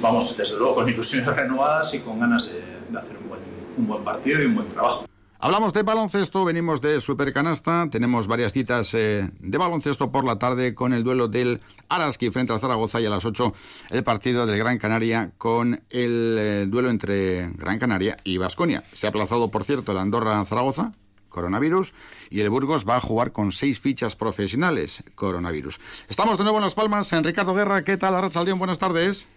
vamos 0.00 0.36
desde 0.36 0.56
luego 0.56 0.76
con 0.76 0.88
ilusiones 0.88 1.26
renovadas 1.36 1.94
y 1.94 2.00
con 2.00 2.20
ganas 2.20 2.50
de, 2.50 2.98
hacer 2.98 3.16
un 3.16 3.28
buen, 3.28 3.40
un 3.78 3.86
buen 3.86 4.04
partido 4.04 4.42
y 4.42 4.46
un 4.46 4.56
buen 4.56 4.68
trabajo. 4.68 5.06
Hablamos 5.44 5.72
de 5.72 5.82
baloncesto, 5.82 6.44
venimos 6.44 6.80
de 6.80 7.00
Supercanasta, 7.00 7.88
tenemos 7.90 8.28
varias 8.28 8.52
citas 8.52 8.94
eh, 8.94 9.28
de 9.40 9.58
baloncesto 9.58 10.12
por 10.12 10.22
la 10.24 10.38
tarde 10.38 10.72
con 10.72 10.92
el 10.92 11.02
duelo 11.02 11.26
del 11.26 11.60
Araski 11.88 12.30
frente 12.30 12.52
al 12.52 12.60
Zaragoza 12.60 13.00
y 13.00 13.06
a 13.06 13.10
las 13.10 13.24
8 13.24 13.52
el 13.90 14.04
partido 14.04 14.46
del 14.46 14.56
Gran 14.56 14.78
Canaria 14.78 15.32
con 15.38 15.82
el 15.90 16.36
eh, 16.38 16.66
duelo 16.68 16.90
entre 16.90 17.50
Gran 17.54 17.80
Canaria 17.80 18.18
y 18.22 18.38
Vasconia. 18.38 18.84
Se 18.92 19.08
ha 19.08 19.10
aplazado, 19.10 19.50
por 19.50 19.64
cierto, 19.64 19.90
el 19.90 19.98
Andorra-Zaragoza, 19.98 20.92
coronavirus, 21.28 21.92
y 22.30 22.38
el 22.38 22.48
Burgos 22.48 22.88
va 22.88 22.98
a 22.98 23.00
jugar 23.00 23.32
con 23.32 23.50
seis 23.50 23.80
fichas 23.80 24.14
profesionales, 24.14 25.02
coronavirus. 25.16 25.80
Estamos 26.08 26.38
de 26.38 26.44
nuevo 26.44 26.58
en 26.58 26.64
Las 26.64 26.76
Palmas. 26.76 27.12
En 27.12 27.24
Ricardo 27.24 27.52
Guerra, 27.52 27.82
¿qué 27.82 27.96
tal, 27.96 28.14
Arrachaldeón? 28.14 28.60
Buenas 28.60 28.78
tardes. 28.78 29.28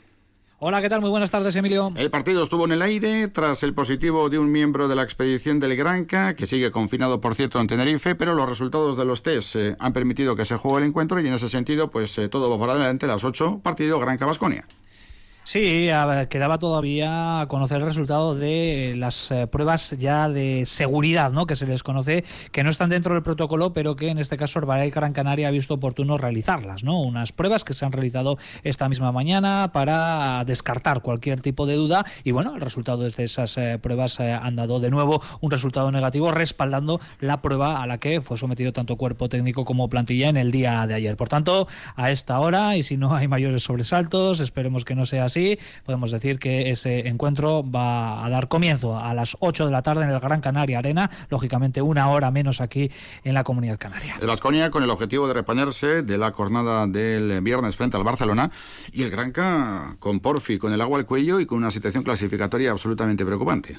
Hola, 0.58 0.82
¿qué 0.82 0.88
tal? 0.88 1.02
Muy 1.02 1.10
buenas 1.10 1.32
tardes, 1.32 1.54
Emilio. 1.58 1.92
El 1.98 2.10
partido 2.10 2.42
estuvo 2.42 2.64
en 2.64 2.72
el 2.72 2.82
aire 2.82 3.28
tras 3.28 3.62
el 3.64 3.74
positivo 3.74 4.30
de 4.30 4.40
un 4.40 4.54
miembro 4.54 4.88
de 4.88 4.96
la 4.96 5.04
expedición 5.04 5.60
del 5.60 5.76
Granca, 5.76 6.34
que 6.36 6.48
sigue 6.48 6.72
confinado, 6.72 7.20
por 7.20 7.36
cierto, 7.36 7.60
en 7.60 7.68
Tenerife, 7.68 8.16
pero 8.16 8.36
los 8.36 8.48
resultados 8.48 8.96
de 8.96 9.04
los 9.04 9.22
test 9.22 9.58
eh, 9.58 9.76
han 9.80 9.92
permitido 9.92 10.38
que 10.38 10.46
se 10.46 10.56
juegue 10.56 10.78
el 10.78 10.90
encuentro 10.90 11.20
y 11.20 11.28
en 11.28 11.34
ese 11.34 11.50
sentido, 11.50 11.92
pues 11.92 12.18
eh, 12.20 12.30
todo 12.30 12.50
va 12.50 12.58
por 12.58 12.70
adelante, 12.70 13.06
las 13.06 13.26
8, 13.26 13.60
partido 13.64 14.00
Granca-Basconia. 14.00 14.66
Sí, 15.48 15.90
quedaba 16.30 16.58
todavía 16.58 17.42
a 17.42 17.48
conocer 17.48 17.78
el 17.78 17.86
resultado 17.86 18.34
de 18.34 18.96
las 18.98 19.30
eh, 19.30 19.46
pruebas 19.46 19.92
ya 19.92 20.28
de 20.28 20.66
seguridad, 20.66 21.32
¿no? 21.32 21.46
Que 21.46 21.56
se 21.56 21.68
les 21.68 21.84
conoce, 21.84 22.26
que 22.52 22.64
no 22.64 22.72
están 22.72 22.90
dentro 22.90 23.14
del 23.14 23.22
protocolo, 23.22 23.72
pero 23.72 23.96
que 23.96 24.10
en 24.10 24.18
este 24.18 24.38
caso 24.38 24.58
Herbalife 24.58 24.96
Gran 24.96 25.14
Canaria 25.14 25.50
ha 25.50 25.52
visto 25.52 25.76
oportuno 25.76 26.18
realizarlas, 26.18 26.84
¿no? 26.84 27.00
Unas 27.00 27.32
pruebas 27.32 27.64
que 27.64 27.76
se 27.76 27.86
han 27.86 27.92
realizado 27.92 28.40
esta 28.64 28.90
misma 28.90 29.12
mañana 29.12 29.70
para 29.72 30.44
descartar 30.46 31.04
cualquier 31.04 31.40
tipo 31.42 31.68
de 31.68 31.76
duda 31.76 32.04
y 32.24 32.32
bueno, 32.32 32.56
el 32.56 32.62
resultado 32.62 33.04
de 33.04 33.24
esas 33.24 33.56
eh, 33.60 33.78
pruebas 33.78 34.20
eh, 34.20 34.34
han 34.34 34.56
dado 34.56 34.80
de 34.80 34.90
nuevo 34.90 35.22
un 35.42 35.52
resultado 35.52 35.92
negativo, 35.92 36.32
respaldando 36.32 37.00
la 37.20 37.44
prueba 37.44 37.84
a 37.84 37.86
la 37.86 38.00
que 38.00 38.20
fue 38.20 38.40
sometido 38.40 38.74
tanto 38.74 38.96
cuerpo 38.96 39.30
técnico 39.30 39.64
como 39.64 39.90
plantilla 39.90 40.28
en 40.28 40.38
el 40.38 40.52
día 40.52 40.88
de 40.88 40.96
ayer. 40.96 41.16
Por 41.16 41.30
tanto, 41.30 41.68
a 41.96 42.10
esta 42.10 42.40
hora 42.40 42.78
y 42.78 42.82
si 42.82 42.98
no 42.98 43.16
hay 43.16 43.28
mayores 43.28 43.62
sobresaltos, 43.62 44.40
esperemos 44.40 44.86
que 44.86 44.96
no 44.96 45.06
sea 45.06 45.30
así 45.36 45.60
podemos 45.86 46.12
decir 46.12 46.40
que 46.40 46.72
ese 46.72 47.10
encuentro 47.10 47.70
va 47.70 48.26
a 48.26 48.30
dar 48.30 48.48
comienzo 48.48 48.98
a 48.98 49.14
las 49.14 49.36
8 49.42 49.66
de 49.66 49.72
la 49.72 49.82
tarde 49.82 50.04
en 50.04 50.10
el 50.10 50.20
Gran 50.22 50.40
Canaria 50.40 50.80
Arena, 50.80 51.12
lógicamente 51.30 51.82
una 51.82 52.10
hora 52.10 52.32
menos 52.32 52.62
aquí 52.62 52.90
en 53.26 53.34
la 53.34 53.44
Comunidad 53.44 53.78
Canaria. 53.78 54.18
El 54.22 54.28
Vasconia 54.28 54.72
con 54.72 54.84
el 54.84 54.90
objetivo 54.90 55.28
de 55.28 55.34
reponerse 55.34 56.04
de 56.04 56.18
la 56.18 56.32
jornada 56.32 56.88
del 56.88 57.42
viernes 57.42 57.76
frente 57.76 57.98
al 57.98 58.04
Barcelona 58.04 58.52
y 58.94 59.04
el 59.04 59.12
Granca 59.12 59.98
con 60.00 60.22
Porfi, 60.22 60.58
con 60.58 60.72
el 60.72 60.80
agua 60.80 61.00
al 61.00 61.06
cuello 61.06 61.42
y 61.42 61.46
con 61.46 61.58
una 61.58 61.72
situación 61.72 62.04
clasificatoria 62.04 62.72
absolutamente 62.72 63.26
preocupante. 63.26 63.78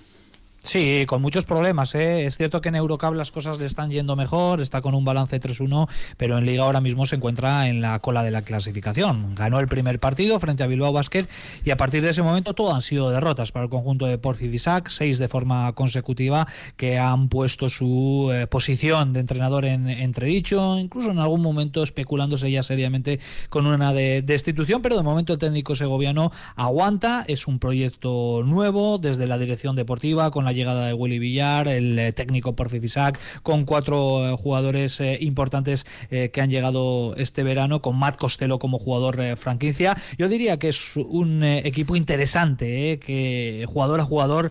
Sí, 0.66 1.04
con 1.06 1.22
muchos 1.22 1.44
problemas. 1.44 1.94
¿eh? 1.94 2.26
Es 2.26 2.36
cierto 2.36 2.60
que 2.60 2.70
en 2.70 2.74
Eurocup 2.74 3.14
las 3.14 3.30
cosas 3.30 3.60
le 3.60 3.66
están 3.66 3.88
yendo 3.88 4.16
mejor, 4.16 4.60
está 4.60 4.80
con 4.80 4.96
un 4.96 5.04
balance 5.04 5.40
3-1, 5.40 5.88
pero 6.16 6.38
en 6.38 6.44
Liga 6.44 6.64
ahora 6.64 6.80
mismo 6.80 7.06
se 7.06 7.14
encuentra 7.14 7.68
en 7.68 7.80
la 7.80 8.00
cola 8.00 8.24
de 8.24 8.32
la 8.32 8.42
clasificación. 8.42 9.36
Ganó 9.36 9.60
el 9.60 9.68
primer 9.68 10.00
partido 10.00 10.40
frente 10.40 10.64
a 10.64 10.66
Bilbao 10.66 10.92
Basket 10.92 11.24
y 11.64 11.70
a 11.70 11.76
partir 11.76 12.02
de 12.02 12.10
ese 12.10 12.22
momento 12.22 12.52
todo 12.52 12.74
han 12.74 12.80
sido 12.80 13.10
derrotas 13.10 13.52
para 13.52 13.66
el 13.66 13.70
conjunto 13.70 14.06
de 14.06 14.18
Porcivisac, 14.18 14.88
seis 14.88 15.18
de 15.18 15.28
forma 15.28 15.72
consecutiva 15.74 16.48
que 16.76 16.98
han 16.98 17.28
puesto 17.28 17.68
su 17.68 18.30
eh, 18.32 18.48
posición 18.48 19.12
de 19.12 19.20
entrenador 19.20 19.66
en 19.66 19.88
entredicho, 19.88 20.80
incluso 20.80 21.12
en 21.12 21.20
algún 21.20 21.42
momento 21.42 21.84
especulándose 21.84 22.50
ya 22.50 22.64
seriamente 22.64 23.20
con 23.50 23.68
una 23.68 23.92
de 23.92 24.20
destitución, 24.22 24.82
pero 24.82 24.96
de 24.96 25.04
momento 25.04 25.32
el 25.32 25.38
técnico 25.38 25.76
segoviano 25.76 26.32
aguanta, 26.56 27.24
es 27.28 27.46
un 27.46 27.60
proyecto 27.60 28.42
nuevo 28.44 28.98
desde 28.98 29.28
la 29.28 29.38
dirección 29.38 29.76
deportiva 29.76 30.32
con 30.32 30.44
la 30.44 30.55
llegada 30.56 30.86
de 30.86 30.94
Willy 30.94 31.18
Villar, 31.18 31.68
el 31.68 31.98
eh, 31.98 32.12
técnico 32.12 32.56
por 32.56 32.70
Fifisac, 32.70 33.18
con 33.42 33.64
cuatro 33.64 34.26
eh, 34.26 34.36
jugadores 34.36 35.00
eh, 35.00 35.18
importantes 35.20 35.86
que 36.10 36.40
han 36.40 36.50
llegado 36.50 37.14
este 37.16 37.42
verano, 37.42 37.82
con 37.82 37.98
Matt 37.98 38.16
Costello 38.16 38.58
como 38.58 38.78
jugador 38.78 39.36
franquicia. 39.36 39.96
Yo 40.16 40.28
diría 40.28 40.58
que 40.58 40.68
es 40.68 40.96
un 40.96 41.42
equipo 41.42 41.96
interesante, 41.96 42.98
que 42.98 43.64
jugador 43.68 44.00
a 44.00 44.04
jugador, 44.04 44.50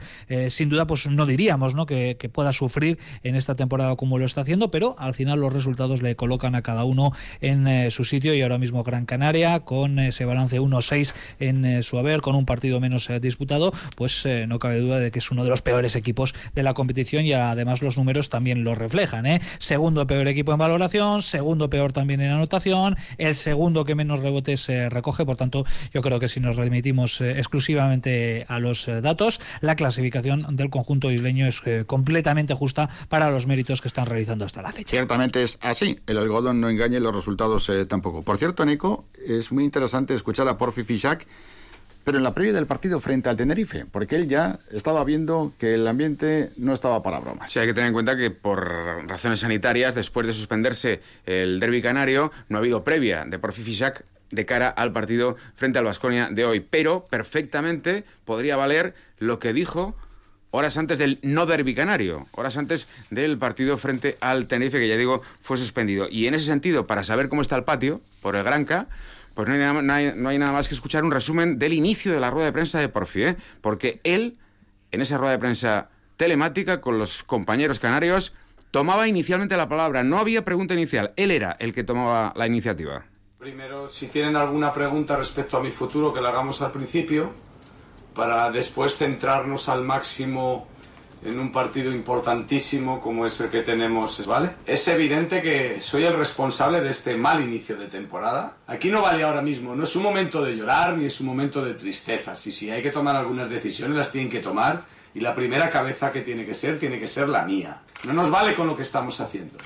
sin 0.50 0.70
duda, 0.70 0.86
pues 0.86 1.08
no 1.08 1.26
diríamos 1.26 1.74
¿no? 1.76 1.86
Que, 1.86 2.16
pueda 2.32 2.52
sufrir 2.52 3.00
en 3.24 3.36
esta 3.36 3.56
temporada 3.56 3.96
como 3.96 4.20
lo 4.20 4.26
está 4.26 4.42
haciendo, 4.42 4.70
pero 4.70 4.96
al 5.00 5.14
final 5.14 5.40
los 5.40 5.54
resultados 5.54 6.02
le 6.02 6.16
colocan 6.16 6.56
a 6.56 6.62
cada 6.62 6.84
uno 6.84 7.12
en 7.42 7.90
su 7.92 8.04
sitio 8.04 8.34
y 8.34 8.42
ahora 8.42 8.58
mismo 8.58 8.84
Gran 8.84 9.06
Canaria, 9.06 9.62
con 9.62 10.00
ese 10.00 10.26
balance 10.26 10.60
1-6 10.60 11.14
en 11.40 11.84
su 11.84 11.98
haber, 11.98 12.22
con 12.22 12.36
un 12.36 12.46
partido 12.46 12.80
menos 12.80 13.10
disputado, 13.22 13.74
pues 13.96 14.28
no 14.48 14.60
cabe 14.60 14.80
duda 14.80 15.00
de 15.00 15.12
que 15.12 15.20
es 15.20 15.32
uno 15.32 15.44
de 15.44 15.50
los 15.50 15.62
peores 15.62 15.95
equipos 15.96 16.34
de 16.54 16.64
la 16.64 16.74
competición 16.74 17.26
y 17.26 17.34
además 17.34 17.82
los 17.82 17.98
números 17.98 18.30
también 18.30 18.64
lo 18.64 18.76
reflejan. 18.76 19.26
¿eh? 19.26 19.42
Segundo 19.58 20.08
peor 20.08 20.28
equipo 20.28 20.52
en 20.54 20.60
valoración, 20.60 21.22
segundo 21.22 21.70
peor 21.70 21.94
también 21.94 22.22
en 22.22 22.32
anotación, 22.32 22.96
el 23.18 23.36
segundo 23.36 23.86
que 23.86 23.96
menos 23.96 24.22
rebotes 24.22 24.62
se 24.62 24.90
recoge, 24.90 25.26
por 25.26 25.36
tanto 25.36 25.66
yo 25.94 26.02
creo 26.02 26.20
que 26.20 26.28
si 26.28 26.40
nos 26.40 26.56
remitimos 26.56 27.22
eh, 27.22 27.38
exclusivamente 27.38 28.46
a 28.48 28.60
los 28.60 28.88
eh, 28.88 29.02
datos, 29.02 29.40
la 29.62 29.76
clasificación 29.76 30.56
del 30.56 30.70
conjunto 30.70 31.12
isleño 31.12 31.48
es 31.48 31.62
completamente 31.86 32.54
justa 32.54 32.90
para 33.10 33.32
los 33.32 33.48
méritos 33.48 33.82
que 33.82 33.88
están 33.88 34.06
realizando 34.06 34.46
hasta 34.46 34.62
la 34.62 34.72
fecha. 34.72 34.90
Ciertamente 34.90 35.44
es 35.44 35.58
así, 35.62 36.00
el 36.08 36.18
algodón 36.18 36.62
no 36.62 36.70
engaña 36.70 36.98
y 36.98 37.02
los 37.02 37.16
resultados 37.16 37.72
tampoco. 37.88 38.22
Por 38.22 38.38
cierto, 38.38 38.66
Nico, 38.66 39.06
es 39.26 39.52
muy 39.52 39.64
interesante 39.64 40.14
escuchar 40.14 40.48
a 40.48 40.58
Porfi 40.58 40.84
Fisac 40.84 41.26
pero 42.06 42.20
en 42.20 42.24
la 42.24 42.34
previa 42.34 42.54
del 42.54 42.68
partido 42.68 43.00
frente 43.00 43.30
al 43.30 43.36
Tenerife, 43.36 43.86
porque 43.92 44.16
él 44.16 44.30
ya 44.30 44.60
estaba 44.72 45.04
viendo 45.04 45.54
que 45.58 45.74
el 45.74 45.88
ambiente 45.88 46.52
no 46.56 46.72
estaba 46.72 47.02
para 47.02 47.20
bromas. 47.20 47.52
Sí, 47.52 47.58
hay 47.58 47.66
que 47.66 47.74
tener 47.74 47.88
en 47.88 47.94
cuenta 47.94 48.16
que 48.16 48.30
por 48.30 48.64
razones 49.08 49.40
sanitarias, 49.40 49.96
después 49.96 50.28
de 50.28 50.34
suspenderse 50.34 51.02
el 51.26 51.60
derby 51.60 51.82
canario, 51.82 52.32
no 52.48 52.58
ha 52.58 52.60
habido 52.62 52.84
previa 52.84 53.26
de 53.26 53.40
Porfi 53.40 53.64
Fisac 53.64 54.06
de 54.30 54.46
cara 54.46 54.70
al 54.70 54.94
partido 54.94 55.36
frente 55.56 55.80
al 55.80 55.86
Vasconia 55.86 56.30
de 56.32 56.46
hoy, 56.46 56.60
pero 56.60 57.08
perfectamente 57.08 58.04
podría 58.24 58.56
valer 58.56 58.94
lo 59.18 59.40
que 59.40 59.52
dijo 59.52 59.96
horas 60.52 60.78
antes 60.78 61.00
del 61.00 61.20
no 61.24 61.48
derby 61.48 61.74
canario, 61.74 62.28
horas 62.32 62.56
antes 62.58 62.88
del 63.10 63.38
partido 63.40 63.78
frente 63.78 64.16
al 64.22 64.48
Tenerife, 64.48 64.80
que 64.80 64.88
ya 64.88 64.96
digo, 64.96 65.22
fue 65.42 65.58
suspendido. 65.58 66.08
Y 66.10 66.28
en 66.28 66.36
ese 66.36 66.46
sentido, 66.46 66.86
para 66.86 67.04
saber 67.04 67.30
cómo 67.30 67.42
está 67.42 67.56
el 67.56 67.64
patio, 67.64 68.00
por 68.22 68.36
el 68.36 68.44
Granca, 68.44 68.88
pues 69.36 69.50
no 69.50 69.94
hay, 69.94 70.38
nada, 70.40 70.52
más 70.54 70.68
que 70.68 70.74
escuchar 70.74 71.04
un 71.04 71.12
resumen 71.12 71.60
del 71.60 71.74
inicio 71.74 72.14
de 72.14 72.22
la 72.22 72.32
rueda 72.32 72.48
de 72.48 72.54
prensa 72.54 72.80
de 72.80 72.88
Porfi, 72.88 73.24
¿eh? 73.24 73.38
porque 73.62 74.00
él, 74.04 74.38
en 74.92 75.02
esa 75.02 75.18
rueda 75.18 75.34
de 75.34 75.40
prensa 75.40 75.90
telemática 76.16 76.80
con 76.80 76.98
los 76.98 77.22
compañeros 77.22 77.80
canarios, 77.80 78.34
tomaba 78.72 79.10
inicialmente 79.10 79.58
la 79.58 79.68
palabra. 79.68 80.04
No 80.04 80.20
había 80.20 80.46
pregunta 80.46 80.74
inicial, 80.74 81.14
él 81.18 81.32
era 81.32 81.58
el 81.60 81.74
que 81.74 81.84
tomaba 81.84 82.34
la 82.36 82.48
iniciativa. 82.48 83.06
Primero, 83.38 83.90
si 83.90 84.08
tienen 84.08 84.38
alguna 84.38 84.72
pregunta 84.72 85.18
respecto 85.18 85.58
a 85.58 85.62
mi 85.62 85.72
futuro, 85.72 86.14
que 86.14 86.22
la 86.22 86.30
hagamos 86.30 86.62
al 86.62 86.72
principio, 86.72 87.32
para 88.14 88.50
después 88.50 88.96
centrarnos 88.96 89.68
al 89.68 89.84
máximo 89.84 90.68
en 91.26 91.40
un 91.40 91.52
partido 91.52 91.92
importantísimo 91.92 93.02
como 93.02 93.26
es 93.26 93.42
el 93.42 93.50
que 93.50 93.64
tenemos, 93.64 94.26
¿vale? 94.28 94.52
Es 94.66 94.88
evidente 94.88 95.42
que 95.42 95.82
soy 95.82 96.04
el 96.04 96.16
responsable 96.16 96.82
de 96.82 96.92
este 96.92 97.18
mal 97.18 97.44
inicio 97.44 97.76
de 97.76 97.88
temporada. 97.88 98.58
Aquí 98.68 98.90
no 98.90 99.02
vale 99.02 99.24
ahora 99.24 99.42
mismo, 99.42 99.76
no 99.76 99.84
es 99.84 99.96
un 99.96 100.04
momento 100.04 100.44
de 100.44 100.56
llorar 100.56 100.96
ni 100.96 101.06
es 101.06 101.20
un 101.20 101.26
momento 101.26 101.66
de 101.66 101.74
tristeza. 101.74 102.36
Si, 102.36 102.52
si 102.52 102.70
hay 102.70 102.84
que 102.84 102.92
tomar 102.92 103.16
algunas 103.16 103.50
decisiones, 103.50 103.98
las 103.98 104.12
tienen 104.12 104.30
que 104.30 104.40
tomar 104.40 104.84
y 105.16 105.20
la 105.20 105.34
primera 105.34 105.70
cabeza 105.70 106.12
que 106.12 106.22
tiene 106.22 106.46
que 106.46 106.54
ser, 106.54 106.78
tiene 106.78 107.00
que 107.00 107.08
ser 107.08 107.28
la 107.28 107.44
mía. 107.44 107.82
No 108.06 108.14
nos 108.14 108.30
vale 108.30 108.54
con 108.54 108.68
lo 108.68 108.76
que 108.76 108.84
estamos 108.84 109.20
haciendo. 109.20 109.58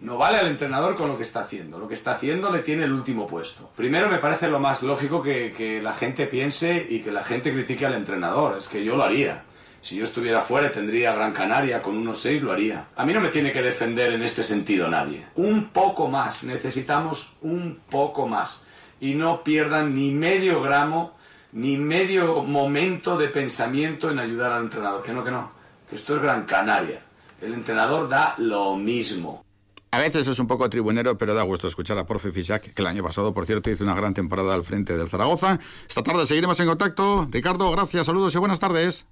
No 0.00 0.16
vale 0.16 0.38
al 0.38 0.48
entrenador 0.48 0.96
con 0.96 1.08
lo 1.08 1.16
que 1.16 1.22
está 1.22 1.40
haciendo. 1.40 1.78
Lo 1.78 1.86
que 1.86 1.94
está 1.94 2.12
haciendo 2.12 2.50
le 2.50 2.60
tiene 2.60 2.84
el 2.84 2.92
último 2.92 3.26
puesto. 3.26 3.70
Primero 3.76 4.08
me 4.08 4.18
parece 4.18 4.48
lo 4.48 4.58
más 4.58 4.82
lógico 4.82 5.22
que 5.22 5.80
la 5.82 5.92
gente 5.92 6.26
piense 6.26 6.86
y 6.88 7.00
que 7.00 7.10
la 7.10 7.24
gente 7.24 7.52
critique 7.52 7.86
al 7.86 7.94
entrenador. 7.94 8.56
Es 8.56 8.68
que 8.68 8.84
yo 8.84 8.96
lo 8.96 9.04
haría. 9.04 9.44
Si 9.84 9.96
yo 9.96 10.04
estuviera 10.04 10.40
fuera 10.40 10.68
y 10.68 10.70
tendría 10.70 11.14
Gran 11.14 11.34
Canaria 11.34 11.82
con 11.82 11.94
unos 11.98 12.18
seis, 12.18 12.40
lo 12.40 12.52
haría. 12.52 12.86
A 12.96 13.04
mí 13.04 13.12
no 13.12 13.20
me 13.20 13.28
tiene 13.28 13.52
que 13.52 13.60
defender 13.60 14.14
en 14.14 14.22
este 14.22 14.42
sentido 14.42 14.88
nadie. 14.88 15.26
Un 15.34 15.66
poco 15.74 16.08
más, 16.08 16.42
necesitamos 16.44 17.34
un 17.42 17.80
poco 17.90 18.26
más. 18.26 18.66
Y 18.98 19.12
no 19.12 19.44
pierdan 19.44 19.92
ni 19.92 20.10
medio 20.10 20.62
gramo, 20.62 21.18
ni 21.52 21.76
medio 21.76 22.42
momento 22.44 23.18
de 23.18 23.28
pensamiento 23.28 24.10
en 24.10 24.20
ayudar 24.20 24.52
al 24.52 24.62
entrenador. 24.62 25.02
Que 25.02 25.12
no, 25.12 25.22
que 25.22 25.30
no. 25.30 25.50
Que 25.90 25.96
esto 25.96 26.16
es 26.16 26.22
Gran 26.22 26.46
Canaria. 26.46 27.02
El 27.42 27.52
entrenador 27.52 28.08
da 28.08 28.36
lo 28.38 28.76
mismo. 28.76 29.44
A 29.90 29.98
veces 29.98 30.26
es 30.26 30.38
un 30.38 30.46
poco 30.46 30.70
tribunero, 30.70 31.18
pero 31.18 31.34
da 31.34 31.42
gusto 31.42 31.68
escuchar 31.68 31.98
a 31.98 32.06
Profe 32.06 32.32
Fisac, 32.32 32.72
que 32.72 32.80
el 32.80 32.88
año 32.88 33.02
pasado, 33.02 33.34
por 33.34 33.44
cierto, 33.44 33.68
hizo 33.68 33.84
una 33.84 33.94
gran 33.94 34.14
temporada 34.14 34.54
al 34.54 34.64
frente 34.64 34.96
del 34.96 35.10
Zaragoza. 35.10 35.60
Esta 35.86 36.02
tarde 36.02 36.26
seguiremos 36.26 36.58
en 36.58 36.68
contacto. 36.68 37.28
Ricardo, 37.30 37.70
gracias, 37.70 38.06
saludos 38.06 38.34
y 38.34 38.38
buenas 38.38 38.60
tardes. 38.60 39.06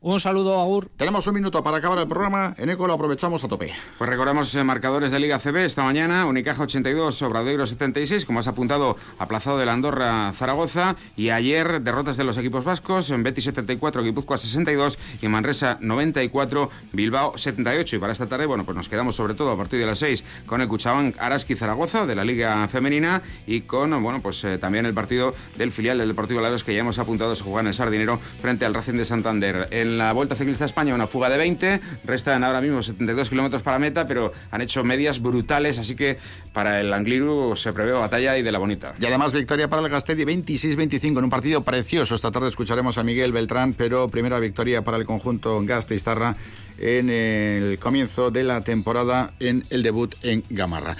Un 0.00 0.20
saludo, 0.20 0.60
Agur. 0.60 0.88
Tenemos 0.96 1.26
un 1.26 1.34
minuto 1.34 1.64
para 1.64 1.78
acabar 1.78 1.98
el 1.98 2.06
programa. 2.06 2.54
En 2.56 2.70
ECO 2.70 2.86
lo 2.86 2.92
aprovechamos 2.92 3.42
a 3.42 3.48
tope. 3.48 3.74
Pues 3.98 4.08
recordamos 4.08 4.54
eh, 4.54 4.62
marcadores 4.62 5.10
de 5.10 5.18
Liga 5.18 5.40
CB 5.40 5.64
esta 5.64 5.82
mañana. 5.82 6.24
Unicaja 6.26 6.62
82, 6.62 7.20
Obradoiro 7.22 7.66
76, 7.66 8.24
como 8.24 8.38
has 8.38 8.46
apuntado, 8.46 8.96
aplazado 9.18 9.58
del 9.58 9.68
Andorra 9.68 10.30
Zaragoza. 10.36 10.94
Y 11.16 11.30
ayer 11.30 11.82
derrotas 11.82 12.16
de 12.16 12.22
los 12.22 12.38
equipos 12.38 12.62
vascos, 12.62 13.10
en 13.10 13.24
Betis 13.24 13.42
74, 13.42 14.04
Guipúzcoa 14.04 14.36
62 14.36 15.00
y 15.20 15.26
Manresa 15.26 15.78
94, 15.80 16.70
Bilbao 16.92 17.36
78. 17.36 17.96
Y 17.96 17.98
para 17.98 18.12
esta 18.12 18.28
tarde, 18.28 18.46
bueno, 18.46 18.64
pues 18.64 18.76
nos 18.76 18.88
quedamos 18.88 19.16
sobre 19.16 19.34
todo 19.34 19.50
a 19.50 19.56
partir 19.56 19.80
de 19.80 19.86
las 19.86 19.98
6 19.98 20.22
con 20.46 20.60
el 20.60 20.68
Cuchabán 20.68 21.12
Araski 21.18 21.56
Zaragoza 21.56 22.06
de 22.06 22.14
la 22.14 22.22
Liga 22.22 22.68
Femenina 22.68 23.22
y 23.48 23.62
con, 23.62 24.00
bueno, 24.00 24.22
pues 24.22 24.44
eh, 24.44 24.58
también 24.58 24.86
el 24.86 24.94
partido 24.94 25.34
del 25.56 25.72
filial 25.72 25.98
del 25.98 26.06
Deportivo 26.06 26.40
Lados 26.40 26.62
que 26.62 26.72
ya 26.72 26.82
hemos 26.82 27.00
apuntado 27.00 27.34
se 27.34 27.42
juega 27.42 27.62
en 27.62 27.66
el 27.66 27.74
Sardinero 27.74 28.20
frente 28.40 28.64
al 28.64 28.74
Racing 28.74 28.94
de 28.94 29.04
Santander 29.04 29.66
en 29.88 29.98
la 29.98 30.12
Vuelta 30.12 30.34
Ciclista 30.34 30.64
España 30.64 30.94
una 30.94 31.06
fuga 31.06 31.28
de 31.28 31.36
20, 31.36 31.80
restan 32.04 32.44
ahora 32.44 32.60
mismo 32.60 32.82
72 32.82 33.28
kilómetros 33.28 33.62
para 33.62 33.78
meta, 33.78 34.06
pero 34.06 34.32
han 34.50 34.60
hecho 34.60 34.84
medias 34.84 35.20
brutales, 35.20 35.78
así 35.78 35.96
que 35.96 36.18
para 36.52 36.80
el 36.80 36.92
Angliru 36.92 37.56
se 37.56 37.72
prevé 37.72 37.92
batalla 37.92 38.36
y 38.36 38.42
de 38.42 38.52
la 38.52 38.58
bonita. 38.58 38.94
Y 39.00 39.06
además 39.06 39.32
victoria 39.32 39.68
para 39.68 39.82
el 39.82 39.88
Gastedi 39.88 40.24
26-25 40.24 41.18
en 41.18 41.24
un 41.24 41.30
partido 41.30 41.62
precioso. 41.62 42.14
Esta 42.14 42.30
tarde 42.30 42.48
escucharemos 42.48 42.98
a 42.98 43.02
Miguel 43.02 43.32
Beltrán, 43.32 43.74
pero 43.74 44.08
primera 44.08 44.38
victoria 44.38 44.82
para 44.82 44.96
el 44.96 45.04
conjunto 45.04 45.60
Gasteiztarra 45.64 46.36
en 46.78 47.10
el 47.10 47.78
comienzo 47.78 48.30
de 48.30 48.44
la 48.44 48.60
temporada 48.60 49.32
en 49.40 49.64
el 49.70 49.82
debut 49.82 50.14
en 50.22 50.44
Gamarra. 50.50 50.96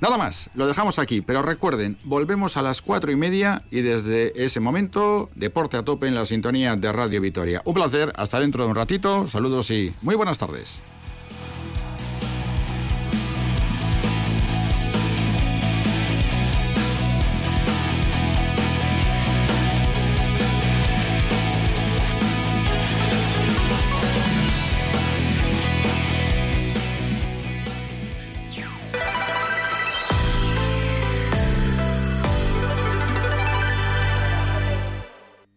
Nada 0.00 0.16
más, 0.16 0.48
lo 0.54 0.68
dejamos 0.68 1.00
aquí, 1.00 1.22
pero 1.22 1.42
recuerden, 1.42 1.98
volvemos 2.04 2.56
a 2.56 2.62
las 2.62 2.82
cuatro 2.82 3.10
y 3.10 3.16
media 3.16 3.62
y 3.70 3.80
desde 3.80 4.44
ese 4.44 4.60
momento, 4.60 5.28
deporte 5.34 5.76
a 5.76 5.82
tope 5.82 6.06
en 6.06 6.14
la 6.14 6.24
sintonía 6.24 6.76
de 6.76 6.92
Radio 6.92 7.20
Vitoria. 7.20 7.62
Un 7.64 7.74
placer, 7.74 8.12
hasta 8.16 8.38
dentro 8.38 8.62
de 8.62 8.70
un 8.70 8.76
ratito, 8.76 9.26
saludos 9.26 9.72
y 9.72 9.92
muy 10.02 10.14
buenas 10.14 10.38
tardes. 10.38 10.80